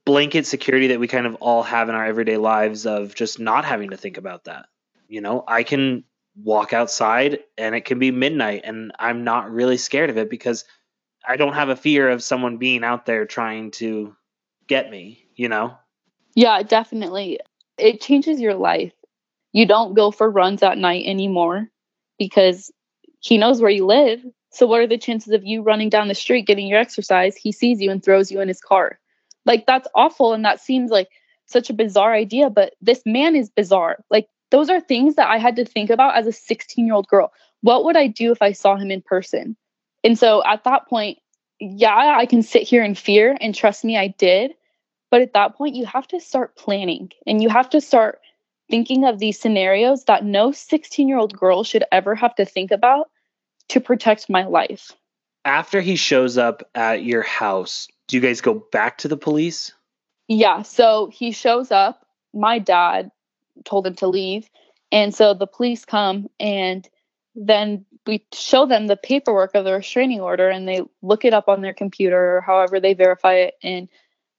[0.05, 3.65] blanket security that we kind of all have in our everyday lives of just not
[3.65, 4.67] having to think about that.
[5.07, 6.03] You know, I can
[6.35, 10.65] walk outside and it can be midnight and I'm not really scared of it because
[11.27, 14.15] I don't have a fear of someone being out there trying to
[14.67, 15.75] get me, you know?
[16.35, 17.39] Yeah, definitely.
[17.79, 18.93] It changes your life.
[19.51, 21.71] You don't go for runs at night anymore
[22.19, 22.71] because
[23.19, 24.23] he knows where you live.
[24.53, 27.35] So, what are the chances of you running down the street getting your exercise?
[27.35, 28.99] He sees you and throws you in his car.
[29.45, 30.33] Like, that's awful.
[30.33, 31.09] And that seems like
[31.47, 33.97] such a bizarre idea, but this man is bizarre.
[34.11, 37.07] Like, those are things that I had to think about as a 16 year old
[37.07, 37.33] girl.
[37.61, 39.57] What would I do if I saw him in person?
[40.03, 41.17] And so at that point,
[41.59, 44.53] yeah, I can sit here in fear and trust me, I did.
[45.09, 48.19] But at that point, you have to start planning and you have to start
[48.69, 52.69] thinking of these scenarios that no 16 year old girl should ever have to think
[52.69, 53.09] about
[53.69, 54.91] to protect my life.
[55.45, 59.71] After he shows up at your house, do you guys go back to the police?
[60.27, 60.61] Yeah.
[60.61, 62.05] So he shows up.
[62.33, 63.11] My dad
[63.65, 64.49] told him to leave.
[64.91, 66.87] And so the police come and
[67.35, 71.47] then we show them the paperwork of the restraining order and they look it up
[71.47, 73.55] on their computer or however they verify it.
[73.63, 73.89] And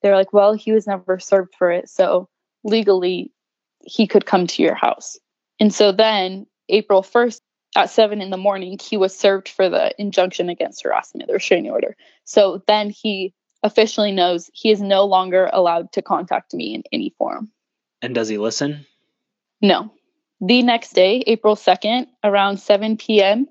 [0.03, 1.89] they're like, well, he was never served for it.
[1.89, 2.29] So
[2.62, 3.33] legally,
[3.81, 5.18] he could come to your house.
[5.61, 7.41] And so then April 1st
[7.77, 11.70] at seven in the morning, he was served for the injunction against harassment, the restraining
[11.70, 11.97] order.
[12.25, 17.14] So then he officially knows he is no longer allowed to contact me in any
[17.18, 17.51] form.
[18.03, 18.87] And does he listen?
[19.61, 19.91] No.
[20.41, 23.47] The next day, April 2nd, around 7 p.m.,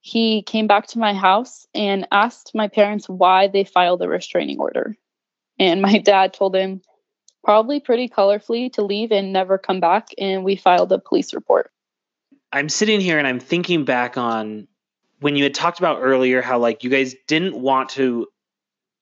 [0.00, 4.58] he came back to my house and asked my parents why they filed a restraining
[4.58, 4.96] order.
[5.58, 6.82] And my dad told him,
[7.42, 10.08] probably pretty colorfully, to leave and never come back.
[10.18, 11.70] And we filed a police report.
[12.52, 14.68] I'm sitting here and I'm thinking back on
[15.20, 18.28] when you had talked about earlier how, like, you guys didn't want to,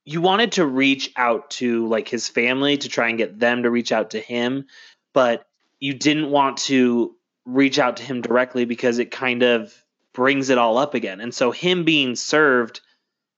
[0.04, 3.70] you wanted to reach out to, like, his family to try and get them to
[3.70, 4.66] reach out to him,
[5.12, 5.46] but
[5.78, 9.72] you didn't want to reach out to him directly because it kind of
[10.12, 11.20] brings it all up again.
[11.20, 12.80] And so, him being served,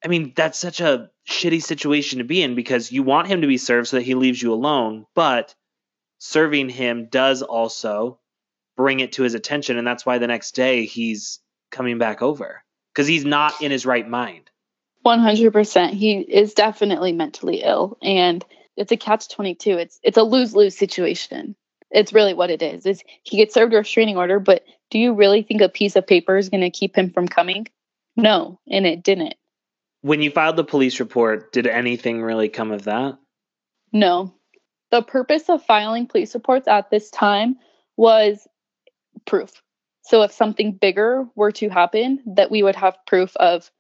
[0.05, 3.49] I mean, that's such a shitty situation to be in because you want him to
[3.49, 5.55] be served so that he leaves you alone, but
[6.19, 8.21] serving him does also
[8.79, 11.41] bring it to his attention and that's why the next day he's
[11.73, 12.63] coming back over
[12.95, 14.49] because he's not in his right mind.
[15.05, 18.45] 100% he is definitely mentally ill and
[18.77, 21.57] it's a catch 22 it's it's a lose-lose situation.
[21.91, 25.13] It's really what it is is he gets served a restraining order but do you
[25.13, 27.67] really think a piece of paper is going to keep him from coming?
[28.15, 29.35] No and it didn't.
[30.03, 33.19] When you filed the police report, did anything really come of that?
[33.93, 34.35] No.
[34.93, 37.57] The purpose of filing police reports at this time
[37.97, 38.47] was
[39.29, 39.63] proof.
[40.03, 43.71] So if something bigger were to happen, that we would have proof of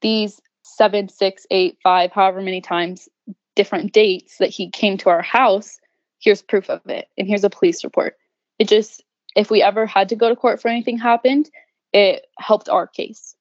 [0.00, 3.08] these seven, six, eight, five, however many times
[3.54, 5.78] different dates that he came to our house.
[6.18, 7.08] Here's proof of it.
[7.16, 8.16] And here's a police report.
[8.58, 9.02] It just,
[9.36, 11.48] if we ever had to go to court for anything happened,
[11.92, 13.36] it helped our case.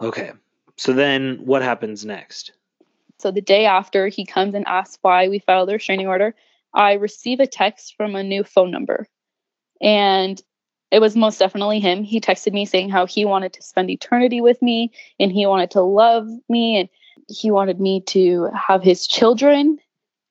[0.00, 0.32] Okay.
[0.76, 2.52] So then what happens next?
[3.18, 6.34] So the day after he comes and asks why we filed a restraining order,
[6.74, 9.08] I receive a text from a new phone number.
[9.80, 10.42] And
[10.90, 12.02] it was most definitely him.
[12.02, 15.70] He texted me saying how he wanted to spend eternity with me and he wanted
[15.72, 16.88] to love me and
[17.28, 19.78] he wanted me to have his children.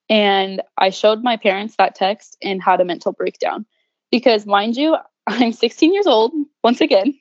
[0.10, 3.66] And I showed my parents that text and had a mental breakdown.
[4.10, 4.96] Because, mind you,
[5.28, 6.32] I'm 16 years old,
[6.64, 7.14] once again,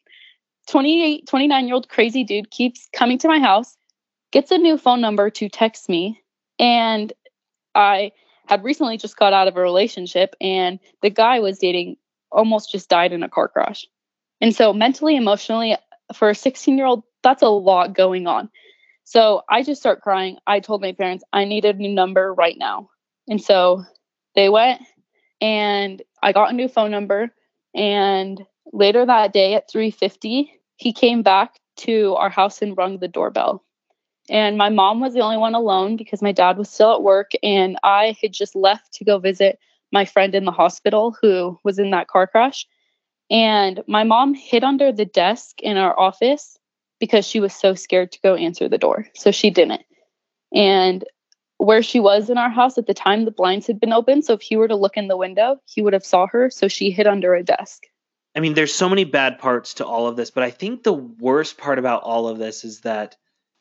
[0.68, 3.76] 28, 29 year old crazy dude keeps coming to my house,
[4.32, 6.20] gets a new phone number to text me.
[6.58, 7.12] And
[7.74, 8.12] I
[8.46, 11.96] had recently just got out of a relationship, and the guy was dating
[12.30, 13.86] almost just died in a car crash.
[14.40, 15.76] And so, mentally, emotionally,
[16.14, 18.50] for a 16 year old, that's a lot going on.
[19.04, 20.38] So I just start crying.
[20.46, 22.90] I told my parents I needed a new number right now.
[23.28, 23.84] And so
[24.34, 24.82] they went
[25.40, 27.32] and I got a new phone number
[27.74, 33.08] and later that day at 3:50, he came back to our house and rung the
[33.08, 33.62] doorbell.
[34.28, 37.30] And my mom was the only one alone because my dad was still at work
[37.42, 39.58] and I had just left to go visit
[39.92, 42.66] my friend in the hospital who was in that car crash.
[43.30, 46.58] And my mom hid under the desk in our office
[47.00, 49.06] because she was so scared to go answer the door.
[49.14, 49.82] So she didn't.
[50.54, 51.04] And
[51.58, 54.22] where she was in our house at the time, the blinds had been open.
[54.22, 56.50] So if he were to look in the window, he would have saw her.
[56.50, 57.84] So she hid under a desk.
[58.34, 60.92] I mean, there's so many bad parts to all of this, but I think the
[60.92, 63.16] worst part about all of this is that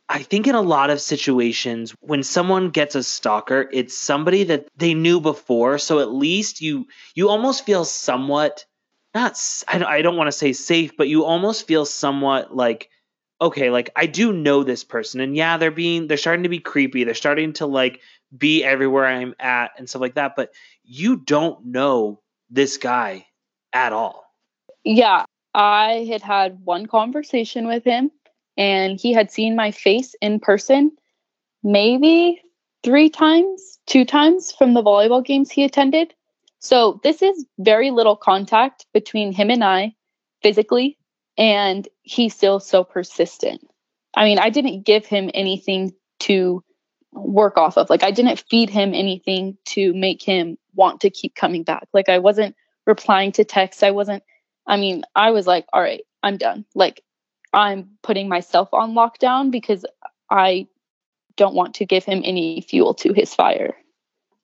[0.08, 4.68] I think in a lot of situations, when someone gets a stalker, it's somebody that
[4.78, 5.78] they knew before.
[5.80, 8.66] So at least you you almost feel somewhat
[9.14, 12.90] not I don't, I don't want to say safe, but you almost feel somewhat like
[13.42, 16.60] okay, like I do know this person, and yeah, they're being they're starting to be
[16.60, 17.04] creepy.
[17.04, 18.02] They're starting to like
[18.36, 20.36] be everywhere I'm at and stuff like that.
[20.36, 20.52] But
[20.84, 23.26] you don't know this guy
[23.74, 24.26] at all
[24.86, 28.12] yeah, I had had one conversation with him
[28.58, 30.92] and he had seen my face in person
[31.64, 32.42] maybe
[32.84, 36.14] three times, two times from the volleyball games he attended.
[36.60, 39.96] So this is very little contact between him and I
[40.42, 40.98] physically,
[41.38, 43.68] and he's still so persistent.
[44.16, 46.64] I mean, I didn't give him anything to
[47.12, 47.90] work off of.
[47.90, 51.88] Like, I didn't feed him anything to make him want to keep coming back.
[51.94, 53.84] Like, I wasn't replying to texts.
[53.84, 54.24] I wasn't,
[54.68, 56.66] I mean, I was like, all right, I'm done.
[56.76, 57.02] Like,
[57.56, 59.86] I'm putting myself on lockdown because
[60.30, 60.68] I
[61.38, 63.76] don't want to give him any fuel to his fire.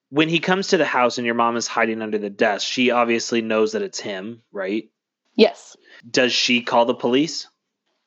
[0.10, 2.90] When he comes to the house and your mom is hiding under the desk, she
[2.92, 4.90] obviously knows that it's him, right?
[5.36, 5.76] Yes.
[6.10, 7.48] Does she call the police?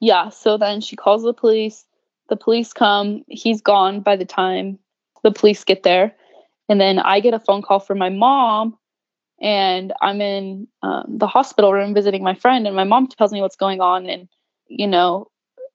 [0.01, 0.31] Yeah.
[0.31, 1.85] So then she calls the police.
[2.29, 3.25] The police come.
[3.29, 4.79] He's gone by the time
[5.23, 6.15] the police get there.
[6.69, 8.79] And then I get a phone call from my mom,
[9.41, 12.67] and I'm in um, the hospital room visiting my friend.
[12.67, 14.07] And my mom tells me what's going on.
[14.09, 14.29] And,
[14.69, 15.29] you know,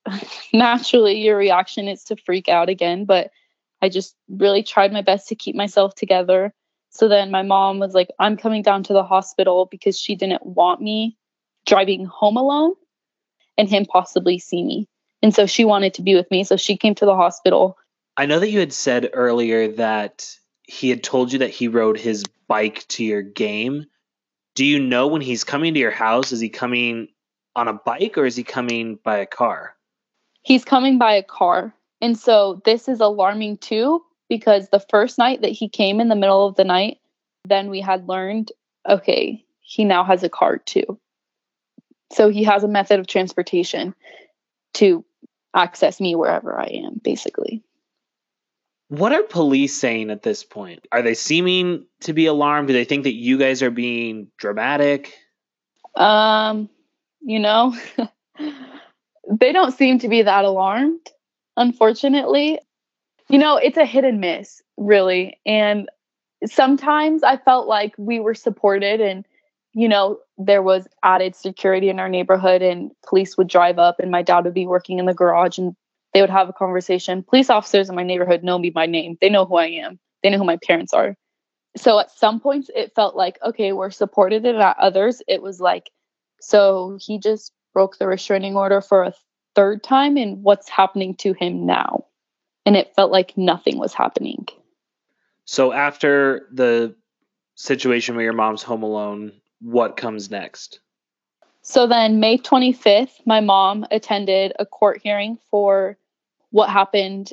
[0.54, 3.06] naturally your reaction is to freak out again.
[3.06, 3.32] But
[3.82, 6.54] I just really tried my best to keep myself together.
[6.90, 10.46] So then my mom was like, I'm coming down to the hospital because she didn't
[10.46, 11.18] want me
[11.66, 12.74] driving home alone
[13.58, 14.88] and him possibly see me.
[15.22, 16.44] And so she wanted to be with me.
[16.44, 17.78] So she came to the hospital.
[18.18, 20.34] I know that you had said earlier that
[20.64, 23.86] he had told you that he rode his bike to your game.
[24.56, 26.32] Do you know when he's coming to your house?
[26.32, 27.10] Is he coming
[27.60, 29.76] on a bike or is he coming by a car?
[30.42, 31.74] He's coming by a car.
[32.02, 36.16] And so this is alarming too, because the first night that he came in the
[36.16, 37.00] middle of the night,
[37.46, 38.52] then we had learned
[38.88, 41.00] okay, he now has a car too.
[42.14, 43.94] So he has a method of transportation
[44.76, 45.04] to
[45.54, 47.62] access me wherever I am, basically.
[48.88, 50.88] What are police saying at this point?
[50.92, 52.70] Are they seeming to be alarmed?
[52.70, 55.14] Do they think that you guys are being dramatic?
[55.96, 56.70] Um,
[57.22, 57.76] you know,
[59.30, 61.08] they don't seem to be that alarmed,
[61.58, 62.60] unfortunately.
[63.30, 65.40] You know, it's a hit and miss, really.
[65.46, 65.90] And
[66.46, 69.26] sometimes I felt like we were supported and
[69.74, 74.12] you know, there was added security in our neighborhood and police would drive up and
[74.12, 75.76] my dad would be working in the garage and
[76.14, 77.24] they would have a conversation.
[77.24, 79.18] Police officers in my neighborhood know me by name.
[79.22, 80.00] They know who I am.
[80.24, 81.16] They know who my parents are.
[81.78, 85.60] So at some points it felt like, okay, we're supported and at others it was
[85.60, 85.92] like,
[86.40, 89.14] so he just broke the restraining order for a
[89.56, 92.06] third time and what's happening to him now?
[92.66, 94.48] And it felt like nothing was happening.
[95.46, 96.96] So after the
[97.56, 100.80] situation where your mom's home alone, what comes next?
[101.62, 105.98] So then, May 25th, my mom attended a court hearing for
[106.52, 107.32] what happened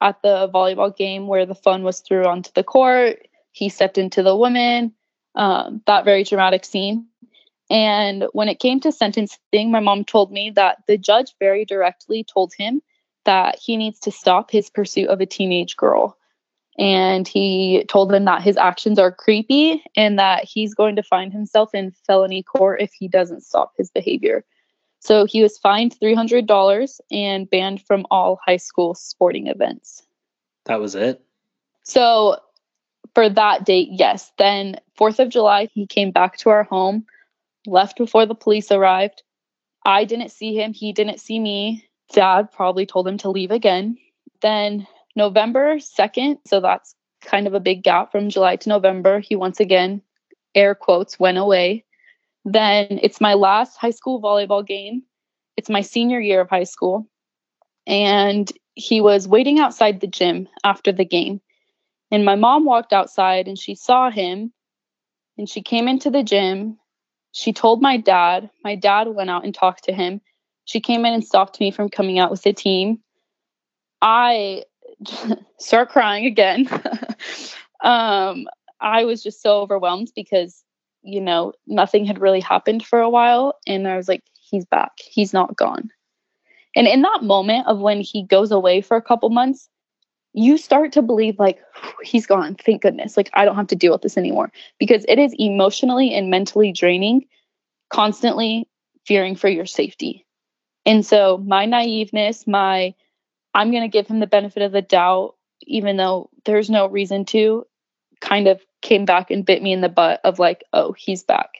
[0.00, 3.26] at the volleyball game where the phone was thrown onto the court.
[3.52, 4.92] He stepped into the woman,
[5.34, 7.06] um, that very dramatic scene.
[7.72, 12.22] And when it came to sentencing, my mom told me that the judge very directly
[12.22, 12.82] told him
[13.24, 16.18] that he needs to stop his pursuit of a teenage girl
[16.78, 21.32] and he told him that his actions are creepy and that he's going to find
[21.32, 24.44] himself in felony court if he doesn't stop his behavior.
[25.00, 30.02] So he was fined $300 and banned from all high school sporting events.
[30.64, 31.20] That was it?
[31.82, 32.38] So
[33.14, 34.32] for that date, yes.
[34.38, 37.04] Then 4th of July, he came back to our home,
[37.66, 39.22] left before the police arrived.
[39.84, 41.88] I didn't see him, he didn't see me.
[42.12, 43.96] Dad probably told him to leave again.
[44.40, 44.86] Then
[45.16, 49.60] November 2nd, so that's kind of a big gap from July to November, he once
[49.60, 50.02] again,
[50.54, 51.84] air quotes, went away.
[52.44, 55.02] Then it's my last high school volleyball game.
[55.56, 57.06] It's my senior year of high school.
[57.86, 61.40] And he was waiting outside the gym after the game.
[62.10, 64.52] And my mom walked outside and she saw him
[65.38, 66.78] and she came into the gym.
[67.32, 68.50] She told my dad.
[68.62, 70.20] My dad went out and talked to him.
[70.64, 73.00] She came in and stopped me from coming out with the team.
[74.00, 74.64] I
[75.58, 76.68] start crying again.
[77.82, 78.46] um,
[78.80, 80.62] I was just so overwhelmed because,
[81.02, 83.58] you know, nothing had really happened for a while.
[83.66, 84.92] And I was like, he's back.
[84.98, 85.90] He's not gone.
[86.74, 89.68] And in that moment of when he goes away for a couple months,
[90.32, 91.58] you start to believe, like,
[92.02, 92.54] he's gone.
[92.54, 93.16] Thank goodness.
[93.16, 96.72] Like, I don't have to deal with this anymore because it is emotionally and mentally
[96.72, 97.26] draining,
[97.90, 98.68] constantly
[99.06, 100.26] fearing for your safety.
[100.84, 102.94] And so, my naiveness, my
[103.54, 107.24] I'm going to give him the benefit of the doubt, even though there's no reason
[107.26, 107.66] to,
[108.20, 111.50] kind of came back and bit me in the butt of like, oh, he's back.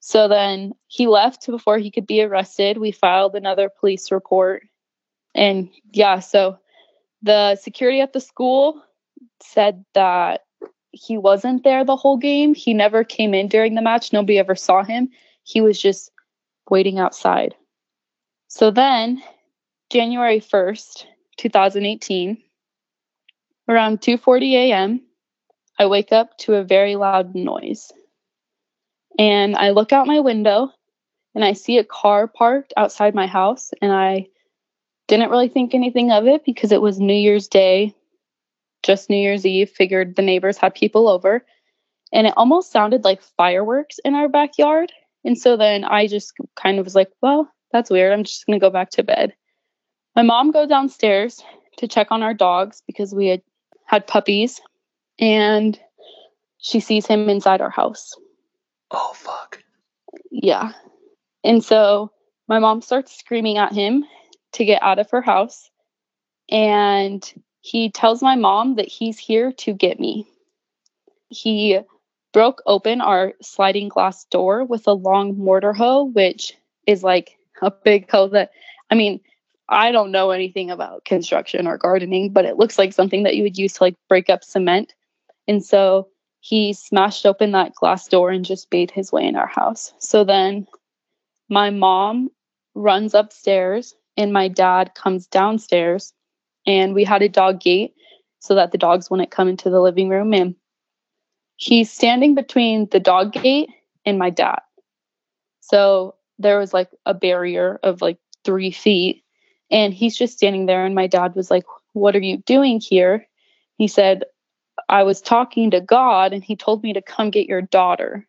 [0.00, 2.78] So then he left before he could be arrested.
[2.78, 4.62] We filed another police report.
[5.34, 6.58] And yeah, so
[7.22, 8.82] the security at the school
[9.42, 10.42] said that
[10.92, 12.54] he wasn't there the whole game.
[12.54, 14.12] He never came in during the match.
[14.12, 15.10] Nobody ever saw him.
[15.42, 16.10] He was just
[16.68, 17.54] waiting outside.
[18.48, 19.22] So then
[19.90, 21.04] January 1st,
[21.36, 22.38] 2018,
[23.68, 25.02] around 2:40 a.m.,
[25.78, 27.92] I wake up to a very loud noise.
[29.18, 30.70] And I look out my window
[31.34, 34.28] and I see a car parked outside my house and I
[35.10, 37.92] didn't really think anything of it because it was New Year's Day,
[38.84, 41.44] just New Year's Eve, figured the neighbors had people over.
[42.12, 44.92] and it almost sounded like fireworks in our backyard.
[45.24, 48.12] And so then I just kind of was like, well, that's weird.
[48.12, 49.34] I'm just going to go back to bed.
[50.16, 51.42] My mom goes downstairs
[51.78, 53.42] to check on our dogs because we had
[53.86, 54.60] had puppies
[55.18, 55.78] and
[56.58, 58.12] she sees him inside our house.
[58.90, 59.62] Oh, fuck.
[60.30, 60.72] Yeah.
[61.44, 62.10] And so
[62.48, 64.04] my mom starts screaming at him
[64.52, 65.70] to get out of her house.
[66.50, 67.22] And
[67.60, 70.26] he tells my mom that he's here to get me.
[71.28, 71.78] He
[72.32, 77.70] broke open our sliding glass door with a long mortar hoe, which is like a
[77.70, 78.50] big hoe that,
[78.90, 79.20] I mean,
[79.68, 83.44] I don't know anything about construction or gardening, but it looks like something that you
[83.44, 84.94] would use to like break up cement.
[85.46, 86.08] And so
[86.40, 89.92] he smashed open that glass door and just made his way in our house.
[89.98, 90.66] So then
[91.48, 92.30] my mom
[92.74, 96.12] runs upstairs and my dad comes downstairs
[96.66, 97.94] and we had a dog gate
[98.38, 100.54] so that the dogs wouldn't come into the living room and
[101.56, 103.70] he's standing between the dog gate
[104.04, 104.60] and my dad.
[105.60, 109.24] So there was like a barrier of like three feet
[109.70, 111.64] and he's just standing there and my dad was like,
[111.94, 113.26] What are you doing here?
[113.78, 114.24] He said,
[114.90, 118.26] I was talking to God and he told me to come get your daughter.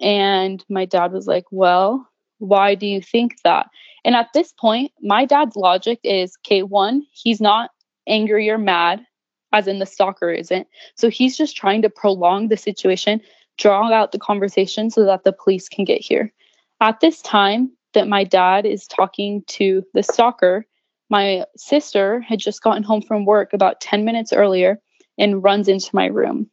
[0.00, 3.66] And my dad was like, Well, why do you think that?
[4.04, 7.70] And at this point, my dad's logic is okay, one, he's not
[8.06, 9.04] angry or mad,
[9.52, 10.66] as in the stalker isn't.
[10.96, 13.20] So he's just trying to prolong the situation,
[13.56, 16.32] draw out the conversation so that the police can get here.
[16.80, 20.66] At this time that my dad is talking to the stalker,
[21.08, 24.80] my sister had just gotten home from work about 10 minutes earlier
[25.16, 26.50] and runs into my room.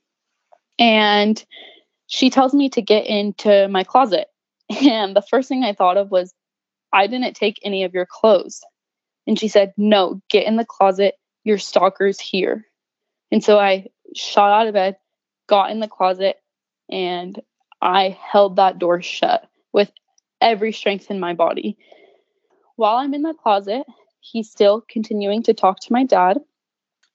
[0.78, 1.44] And
[2.08, 4.28] she tells me to get into my closet.
[4.88, 6.34] And the first thing I thought of was,
[6.94, 8.62] I didn't take any of your clothes.
[9.28, 11.16] And she said, No, get in the closet.
[11.44, 12.66] Your stalker's here.
[13.32, 14.98] And so I shot out of bed,
[15.48, 16.38] got in the closet,
[16.90, 17.42] and
[17.82, 19.92] I held that door shut with
[20.42, 21.78] every strength in my body.
[22.76, 23.84] While I'm in the closet,
[24.20, 26.40] he's still continuing to talk to my dad.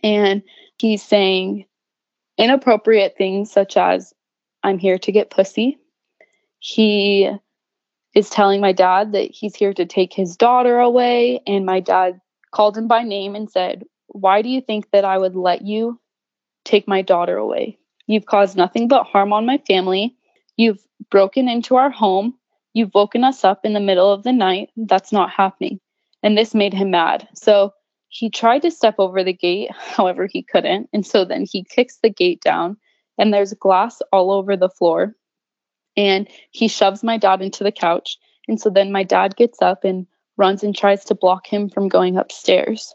[0.03, 0.43] And
[0.79, 1.67] he's saying
[2.39, 4.13] inappropriate things such as,
[4.63, 5.79] I'm here to get pussy.
[6.59, 7.31] He
[8.17, 11.39] is telling my dad that he's here to take his daughter away.
[11.47, 12.19] And my dad
[12.51, 16.01] called him by name and said, Why do you think that I would let you
[16.65, 17.79] take my daughter away?
[18.07, 20.17] You've caused nothing but harm on my family.
[20.57, 22.35] You've broken into our home.
[22.73, 24.71] You've woken us up in the middle of the night.
[24.79, 25.79] That's not happening.
[26.23, 27.29] And this made him mad.
[27.35, 27.75] So
[28.09, 30.89] he tried to step over the gate, however, he couldn't.
[30.95, 32.79] And so then he kicks the gate down,
[33.19, 35.15] and there's glass all over the floor
[35.97, 38.19] and he shoves my dad into the couch.
[38.49, 41.89] And so then my dad gets up and runs and tries to block him from
[41.89, 42.95] going upstairs.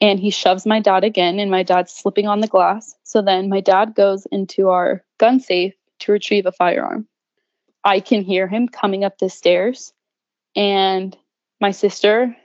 [0.00, 2.94] And he shoves my dad again, and my dad's slipping on the glass.
[3.02, 7.06] So then my dad goes into our gun safe to retrieve a firearm.
[7.84, 9.92] I can hear him coming up the stairs.
[10.54, 11.16] And
[11.60, 12.36] my sister,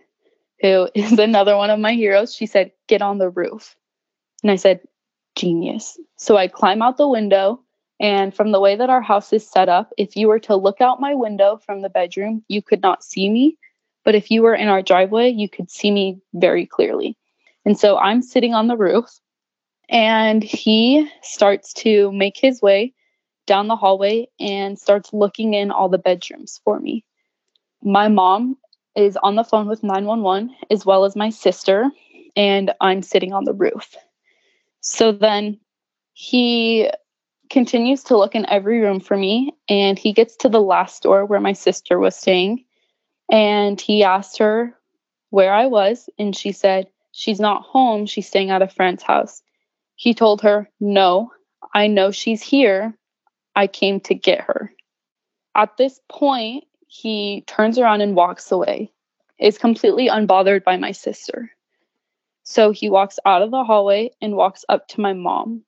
[0.62, 3.76] who is another one of my heroes, she said, Get on the roof.
[4.44, 4.82] And I said,
[5.36, 6.00] Genius.
[6.18, 7.62] So I climb out the window
[8.02, 10.82] and from the way that our house is set up, if you were to look
[10.82, 13.58] out my window from the bedroom, you could not see me.
[14.04, 17.16] But if you were in our driveway, you could see me very clearly.
[17.64, 19.06] And so I'm sitting on the roof
[19.88, 22.92] and he starts to make his way
[23.46, 27.06] down the hallway and starts looking in all the bedrooms for me.
[27.84, 28.58] My mom
[28.96, 31.92] is on the phone with 911 as well as my sister,
[32.36, 33.96] and I'm sitting on the roof.
[34.80, 35.60] So then
[36.14, 36.90] he
[37.52, 41.26] continues to look in every room for me and he gets to the last door
[41.26, 42.64] where my sister was staying
[43.30, 44.74] and he asked her
[45.32, 48.06] where I was and she said she's not home.
[48.06, 49.44] She's staying at a friend's house.
[49.96, 51.32] He told her no
[51.74, 52.98] I know she's here.
[53.54, 54.74] I came to get her.
[55.54, 58.94] At this point he turns around and walks away
[59.40, 61.52] is completely unbothered by my sister.
[62.44, 65.66] So he walks out of the hallway and walks up to my mom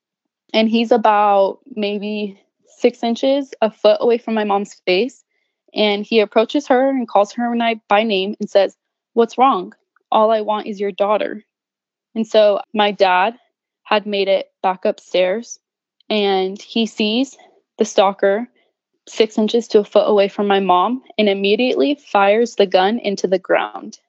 [0.53, 2.39] and he's about maybe
[2.77, 5.23] six inches, a foot away from my mom's face.
[5.73, 7.55] And he approaches her and calls her
[7.89, 8.77] by name and says,
[9.13, 9.73] What's wrong?
[10.11, 11.43] All I want is your daughter.
[12.13, 13.35] And so my dad
[13.83, 15.59] had made it back upstairs
[16.09, 17.37] and he sees
[17.79, 18.47] the stalker
[19.07, 23.27] six inches to a foot away from my mom and immediately fires the gun into
[23.27, 23.99] the ground.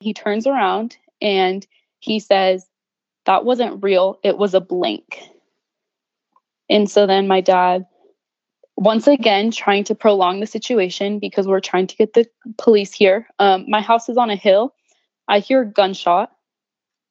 [0.00, 1.66] He turns around and
[2.00, 2.66] he says,
[3.26, 5.20] That wasn't real, it was a blink.
[6.68, 7.86] And so then my dad,
[8.76, 12.26] once again, trying to prolong the situation because we're trying to get the
[12.58, 13.26] police here.
[13.38, 14.74] Um, my house is on a hill.
[15.28, 16.30] I hear a gunshot.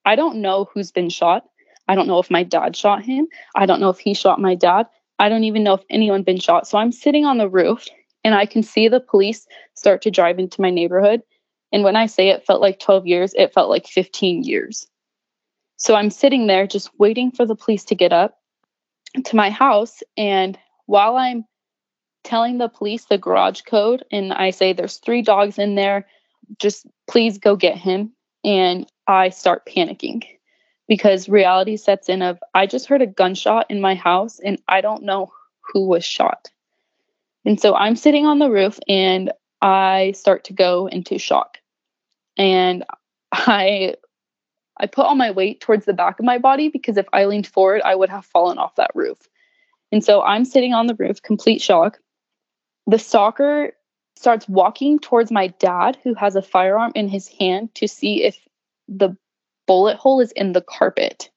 [0.06, 1.46] I don't know who's been shot.
[1.88, 3.28] I don't know if my dad shot him.
[3.56, 4.88] I don't know if he shot my dad.
[5.20, 6.68] I don't even know if anyone been shot.
[6.68, 7.86] So I'm sitting on the roof
[8.24, 11.22] and I can see the police start to drive into my neighborhood.
[11.72, 14.88] And when I say it felt like 12 years, it felt like 15 years.
[15.78, 18.38] So I'm sitting there just waiting for the police to get up
[19.24, 20.02] to my house.
[20.18, 21.46] And while I'm
[22.24, 26.08] telling the police the garage code, and I say, There's three dogs in there,
[26.60, 28.12] just please go get him.
[28.44, 30.24] And I start panicking
[30.88, 34.82] because reality sets in of I just heard a gunshot in my house and I
[34.82, 36.50] don't know who was shot.
[37.44, 41.58] And so I'm sitting on the roof and I start to go into shock.
[42.38, 42.84] And
[43.32, 43.96] I
[44.78, 47.48] I put all my weight towards the back of my body because if I leaned
[47.48, 49.18] forward, I would have fallen off that roof.
[49.92, 52.00] And so I'm sitting on the roof, complete shock.
[52.88, 53.72] The stalker
[54.18, 58.38] starts walking towards my dad, who has a firearm in his hand, to see if
[58.88, 59.16] the
[59.68, 61.30] bullet hole is in the carpet.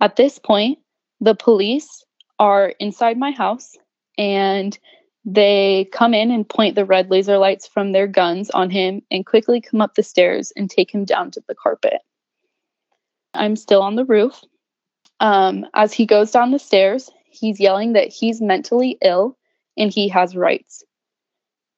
[0.00, 0.78] At this point,
[1.20, 2.04] the police
[2.38, 3.76] are inside my house
[4.18, 4.76] and
[5.24, 9.24] they come in and point the red laser lights from their guns on him and
[9.24, 12.00] quickly come up the stairs and take him down to the carpet.
[13.34, 14.40] I'm still on the roof.
[15.20, 19.38] Um, as he goes down the stairs, he's yelling that he's mentally ill
[19.76, 20.84] and he has rights.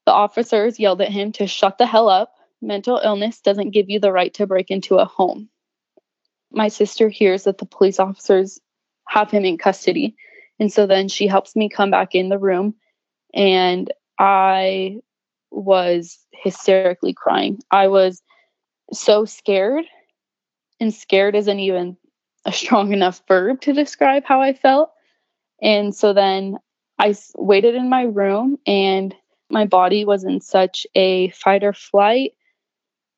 [0.06, 2.34] The officers yelled at him to shut the hell up.
[2.60, 5.48] Mental illness doesn't give you the right to break into a home.
[6.50, 8.60] My sister hears that the police officers
[9.08, 10.16] have him in custody.
[10.58, 12.74] And so then she helps me come back in the room.
[13.34, 15.00] And I
[15.50, 17.58] was hysterically crying.
[17.70, 18.22] I was
[18.92, 19.84] so scared
[20.84, 21.96] and scared isn't even
[22.44, 24.90] a strong enough verb to describe how I felt.
[25.62, 26.58] And so then
[26.98, 29.14] I waited in my room and
[29.50, 32.32] my body was in such a fight or flight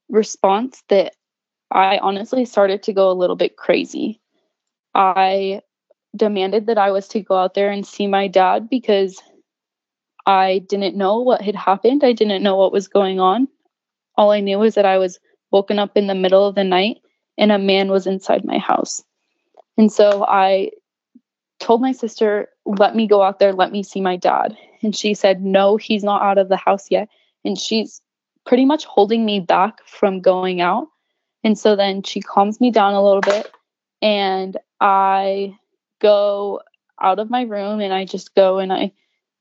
[0.08, 1.14] response that
[1.70, 4.20] I honestly started to go a little bit crazy.
[4.94, 5.62] I
[6.16, 9.20] demanded that I was to go out there and see my dad because
[10.24, 12.04] I didn't know what had happened.
[12.04, 13.48] I didn't know what was going on.
[14.16, 15.18] All I knew was that I was
[15.50, 16.98] woken up in the middle of the night
[17.38, 19.02] and a man was inside my house.
[19.78, 20.70] And so I
[21.60, 24.56] told my sister, let me go out there, let me see my dad.
[24.82, 27.08] And she said, no, he's not out of the house yet.
[27.44, 28.00] And she's
[28.44, 30.88] pretty much holding me back from going out.
[31.44, 33.50] And so then she calms me down a little bit
[34.02, 35.56] and I
[36.00, 36.60] go
[37.00, 38.92] out of my room and I just go and I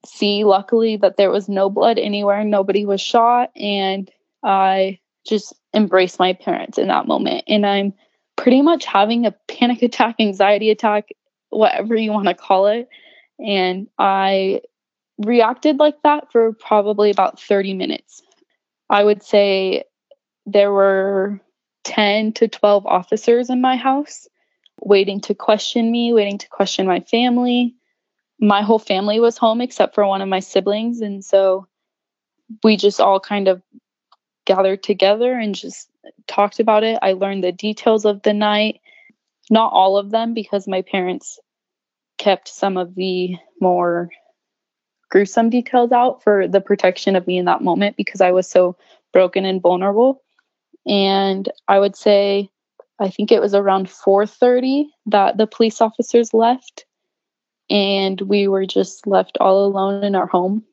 [0.06, 4.10] see luckily that there was no blood anywhere, nobody was shot, and
[4.44, 7.44] I just embrace my parents in that moment.
[7.48, 7.94] And I'm
[8.36, 11.10] pretty much having a panic attack, anxiety attack,
[11.50, 12.88] whatever you want to call it.
[13.40, 14.62] And I
[15.18, 18.22] reacted like that for probably about 30 minutes.
[18.90, 19.84] I would say
[20.46, 21.42] there were
[21.86, 24.28] 10 to 12 officers in my house
[24.82, 27.76] waiting to question me, waiting to question my family.
[28.40, 31.02] My whole family was home except for one of my siblings.
[31.02, 31.68] And so
[32.64, 33.62] we just all kind of
[34.46, 35.90] gathered together and just
[36.28, 36.98] talked about it.
[37.02, 38.80] I learned the details of the night,
[39.50, 41.40] not all of them because my parents
[42.18, 44.10] kept some of the more
[45.10, 48.78] gruesome details out for the protection of me in that moment because I was so
[49.12, 50.24] broken and vulnerable.
[50.86, 52.50] And I would say
[53.00, 56.86] I think it was around 4:30 that the police officers left
[57.70, 60.64] and we were just left all alone in our home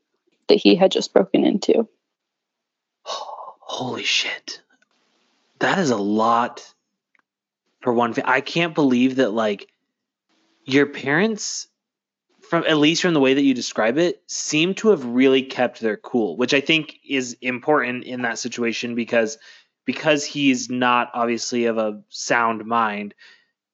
[0.48, 1.88] that he had just broken into.
[3.64, 4.60] Holy shit.
[5.60, 6.74] That is a lot
[7.80, 8.14] for one.
[8.24, 9.68] I can't believe that like
[10.64, 11.68] your parents
[12.52, 15.80] from at least from the way that you describe it seem to have really kept
[15.80, 19.38] their cool, which I think is important in that situation because
[19.86, 23.14] because he's not obviously of a sound mind,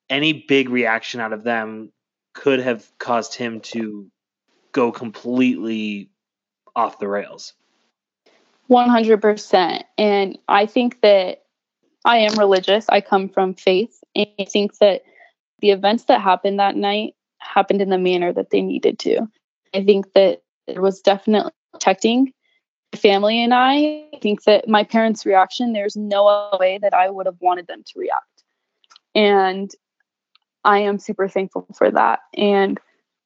[0.09, 1.93] any big reaction out of them
[2.35, 4.11] could have caused him to
[4.71, 6.11] go completely
[6.77, 7.55] off the rails.
[8.71, 9.83] 100%.
[9.97, 11.43] And I think that
[12.05, 12.87] I am religious.
[12.89, 14.03] I come from faith.
[14.15, 15.03] And I think that
[15.61, 19.21] the events that happened that night happened in the manner that they needed to.
[19.75, 22.33] I think that it was definitely protecting
[22.93, 24.07] my family and I.
[24.13, 27.83] I think that my parents' reaction, there's no way that I would have wanted them
[27.85, 28.45] to react.
[29.15, 29.71] And
[30.65, 32.21] I am super thankful for that.
[32.37, 32.79] And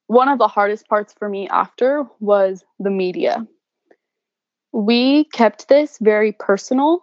[0.06, 3.46] one of the hardest parts for me after was the media.
[4.72, 7.02] We kept this very personal.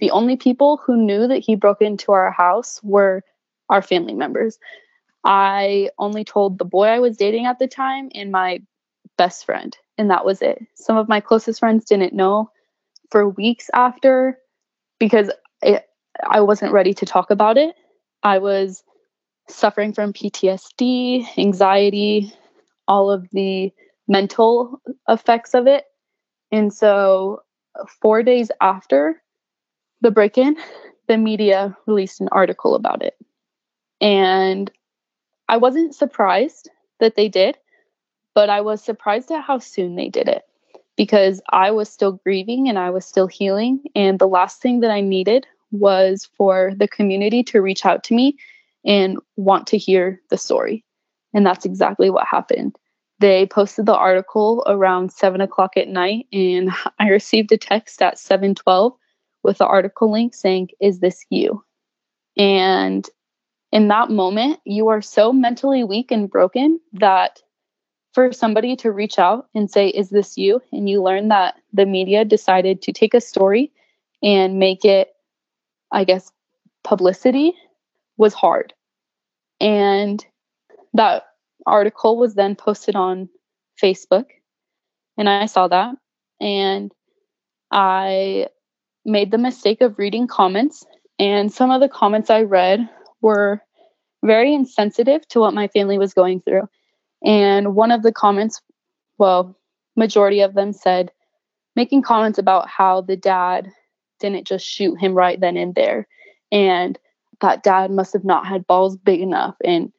[0.00, 3.22] The only people who knew that he broke into our house were
[3.68, 4.58] our family members.
[5.24, 8.60] I only told the boy I was dating at the time and my
[9.16, 10.62] best friend, and that was it.
[10.74, 12.50] Some of my closest friends didn't know
[13.10, 14.38] for weeks after
[14.98, 15.30] because
[15.62, 15.84] it,
[16.28, 17.74] I wasn't ready to talk about it.
[18.22, 18.84] I was
[19.48, 22.32] suffering from PTSD, anxiety,
[22.88, 23.72] all of the
[24.08, 25.84] mental effects of it.
[26.52, 27.42] And so,
[28.00, 29.22] four days after
[30.00, 30.56] the break in,
[31.08, 33.14] the media released an article about it.
[34.00, 34.70] And
[35.48, 36.70] I wasn't surprised
[37.00, 37.56] that they did,
[38.34, 40.42] but I was surprised at how soon they did it
[40.96, 43.82] because I was still grieving and I was still healing.
[43.94, 48.14] And the last thing that I needed was for the community to reach out to
[48.14, 48.36] me
[48.84, 50.84] and want to hear the story.
[51.34, 52.76] And that's exactly what happened.
[53.18, 58.18] They posted the article around seven o'clock at night, and I received a text at
[58.18, 58.92] 712
[59.42, 61.64] with the article link saying, Is this you?
[62.36, 63.08] And
[63.72, 67.42] in that moment, you are so mentally weak and broken that
[68.12, 70.60] for somebody to reach out and say, Is this you?
[70.72, 73.72] And you learn that the media decided to take a story
[74.22, 75.08] and make it,
[75.92, 76.32] I guess,
[76.84, 77.54] publicity
[78.16, 78.74] was hard.
[79.60, 80.24] And
[80.94, 81.24] that
[81.66, 83.28] article was then posted on
[83.82, 84.26] Facebook.
[85.18, 85.94] And I saw that.
[86.40, 86.92] And
[87.70, 88.48] I
[89.04, 90.84] made the mistake of reading comments.
[91.18, 92.88] And some of the comments I read
[93.22, 93.62] were
[94.24, 96.68] very insensitive to what my family was going through.
[97.24, 98.60] And one of the comments,
[99.18, 99.56] well,
[99.96, 101.10] majority of them said,
[101.74, 103.68] making comments about how the dad
[104.20, 106.06] didn't just shoot him right then and there.
[106.52, 106.98] And
[107.40, 109.54] that dad must have not had balls big enough.
[109.64, 109.92] And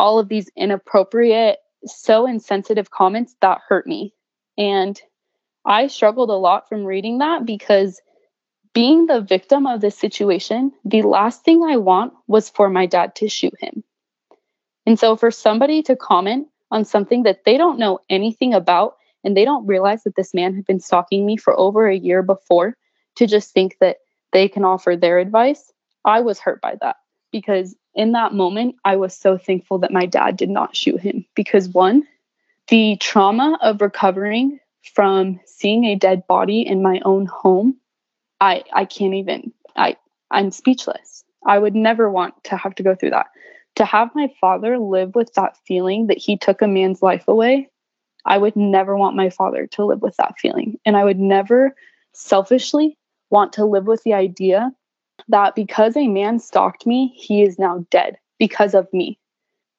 [0.00, 4.14] all of these inappropriate, so insensitive comments that hurt me.
[4.56, 5.00] And
[5.66, 8.00] I struggled a lot from reading that because
[8.72, 13.14] being the victim of this situation, the last thing I want was for my dad
[13.16, 13.84] to shoot him.
[14.86, 19.36] And so for somebody to comment on something that they don't know anything about and
[19.36, 22.74] they don't realize that this man had been stalking me for over a year before
[23.16, 23.98] to just think that
[24.32, 25.70] they can offer their advice,
[26.06, 26.96] I was hurt by that
[27.32, 31.24] because in that moment, I was so thankful that my dad did not shoot him
[31.34, 32.06] because one,
[32.68, 34.60] the trauma of recovering
[34.94, 37.76] from seeing a dead body in my own home,
[38.40, 39.96] I I can't even I
[40.30, 41.24] I'm speechless.
[41.46, 43.26] I would never want to have to go through that.
[43.76, 47.68] To have my father live with that feeling that he took a man's life away,
[48.24, 50.78] I would never want my father to live with that feeling.
[50.84, 51.74] And I would never
[52.12, 52.98] selfishly
[53.30, 54.70] want to live with the idea
[55.28, 59.18] that because a man stalked me, he is now dead because of me,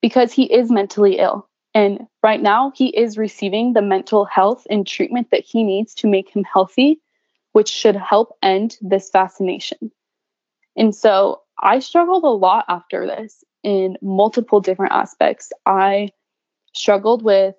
[0.01, 1.47] because he is mentally ill.
[1.73, 6.07] And right now, he is receiving the mental health and treatment that he needs to
[6.07, 6.99] make him healthy,
[7.53, 9.91] which should help end this fascination.
[10.75, 15.51] And so I struggled a lot after this in multiple different aspects.
[15.65, 16.09] I
[16.73, 17.55] struggled with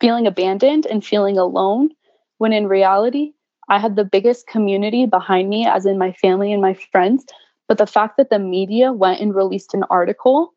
[0.00, 1.90] feeling abandoned and feeling alone,
[2.38, 3.32] when in reality,
[3.68, 7.26] I had the biggest community behind me, as in my family and my friends.
[7.66, 10.54] But the fact that the media went and released an article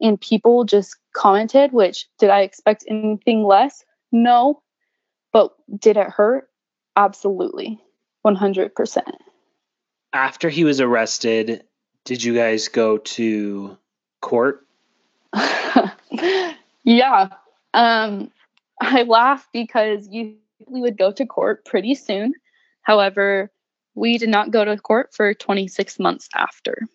[0.00, 3.84] and people just commented, which did I expect anything less?
[4.12, 4.62] No.
[5.32, 6.48] But did it hurt?
[6.96, 7.80] Absolutely.
[8.24, 9.02] 100%.
[10.12, 11.64] After he was arrested,
[12.04, 13.76] did you guys go to
[14.22, 14.66] court?
[16.84, 17.28] yeah.
[17.74, 18.30] Um,
[18.80, 20.36] I laugh because you
[20.66, 22.32] we would go to court pretty soon
[22.84, 23.50] However,
[23.94, 26.86] we did not go to court for 26 months after.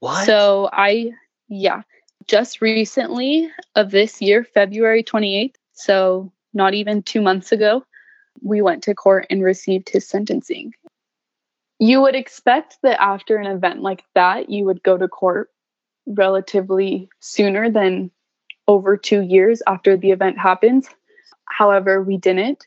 [0.00, 0.26] What?
[0.26, 1.12] So I,
[1.48, 1.82] yeah,
[2.26, 7.84] just recently of this year, February 28th, so not even two months ago,
[8.42, 10.72] we went to court and received his sentencing.
[11.78, 15.50] You would expect that after an event like that, you would go to court
[16.06, 18.10] relatively sooner than
[18.68, 20.88] over two years after the event happens.
[21.46, 22.66] However, we didn't.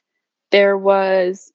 [0.51, 1.52] There was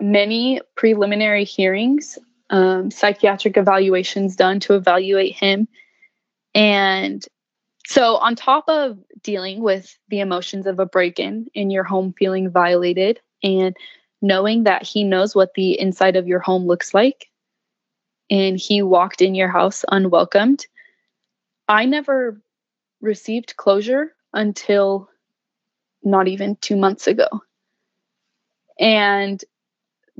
[0.00, 2.18] many preliminary hearings,
[2.50, 5.68] um, psychiatric evaluations done to evaluate him.
[6.54, 7.24] And
[7.86, 12.14] so, on top of dealing with the emotions of a break in in your home
[12.16, 13.76] feeling violated and
[14.22, 17.26] knowing that he knows what the inside of your home looks like,
[18.30, 20.66] and he walked in your house unwelcomed,
[21.68, 22.40] I never
[23.00, 25.08] received closure until
[26.02, 27.28] not even two months ago.
[28.78, 29.42] And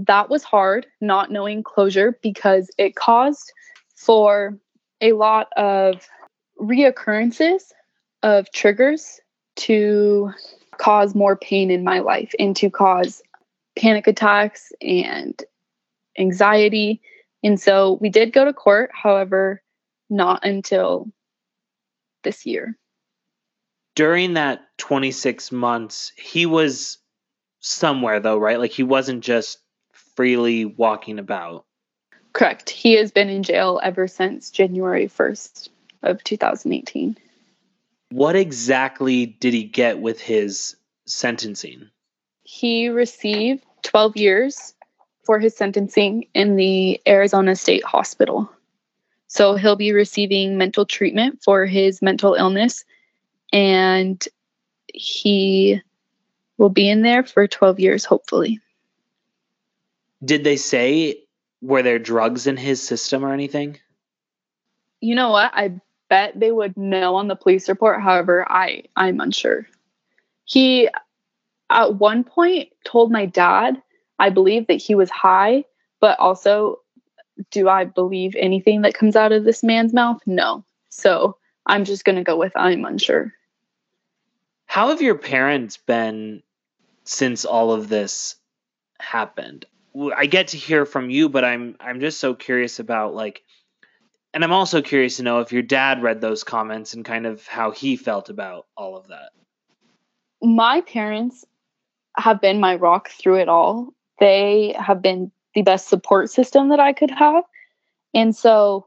[0.06, 3.52] that was hard not knowing closure because it caused
[3.94, 4.58] for
[5.00, 6.08] a lot of
[6.60, 7.72] reoccurrences
[8.22, 9.20] of triggers
[9.56, 10.30] to
[10.78, 13.22] cause more pain in my life and to cause
[13.76, 15.42] panic attacks and
[16.18, 17.00] anxiety.
[17.42, 19.62] And so we did go to court, however,
[20.08, 21.08] not until
[22.24, 22.76] this year.
[23.94, 26.98] During that 26 months, he was
[27.60, 28.58] somewhere though, right?
[28.58, 29.58] Like he wasn't just
[30.20, 31.64] freely walking about.
[32.34, 32.68] Correct.
[32.68, 35.70] He has been in jail ever since January 1st
[36.02, 37.16] of 2018.
[38.10, 41.88] What exactly did he get with his sentencing?
[42.42, 44.74] He received 12 years
[45.24, 48.52] for his sentencing in the Arizona State Hospital.
[49.26, 52.84] So he'll be receiving mental treatment for his mental illness
[53.54, 54.22] and
[54.92, 55.80] he
[56.58, 58.60] will be in there for 12 years, hopefully.
[60.24, 61.24] Did they say
[61.62, 63.78] were there drugs in his system or anything?
[65.00, 65.50] You know what?
[65.54, 68.00] I bet they would know on the police report.
[68.00, 69.66] However, I I'm unsure.
[70.44, 70.88] He
[71.70, 73.80] at one point told my dad,
[74.18, 75.64] I believe that he was high,
[76.00, 76.80] but also
[77.50, 80.20] do I believe anything that comes out of this man's mouth?
[80.26, 80.64] No.
[80.90, 83.32] So, I'm just going to go with I'm unsure.
[84.66, 86.42] How have your parents been
[87.04, 88.36] since all of this
[88.98, 89.66] happened?
[90.16, 93.42] I get to hear from you, but I'm I'm just so curious about like
[94.32, 97.46] and I'm also curious to know if your dad read those comments and kind of
[97.46, 99.30] how he felt about all of that.
[100.40, 101.44] My parents
[102.16, 103.92] have been my rock through it all.
[104.20, 107.42] They have been the best support system that I could have.
[108.14, 108.86] And so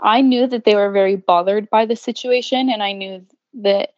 [0.00, 3.90] I knew that they were very bothered by the situation and I knew that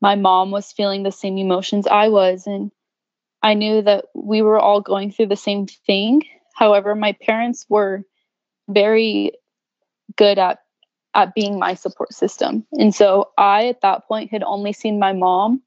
[0.00, 2.70] my mom was feeling the same emotions I was and
[3.42, 6.22] I knew that we were all going through the same thing.
[6.54, 8.02] However, my parents were
[8.68, 9.32] very
[10.16, 10.60] good at
[11.14, 12.66] at being my support system.
[12.72, 15.62] And so I at that point had only seen my mom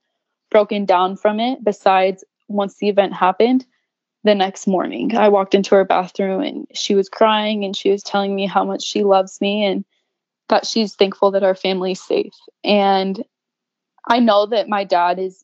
[0.49, 3.65] broken down from it besides once the event happened
[4.23, 5.15] the next morning.
[5.17, 8.63] I walked into her bathroom and she was crying and she was telling me how
[8.63, 9.83] much she loves me and
[10.49, 12.33] that she's thankful that our family's safe.
[12.63, 13.23] And
[14.07, 15.43] I know that my dad is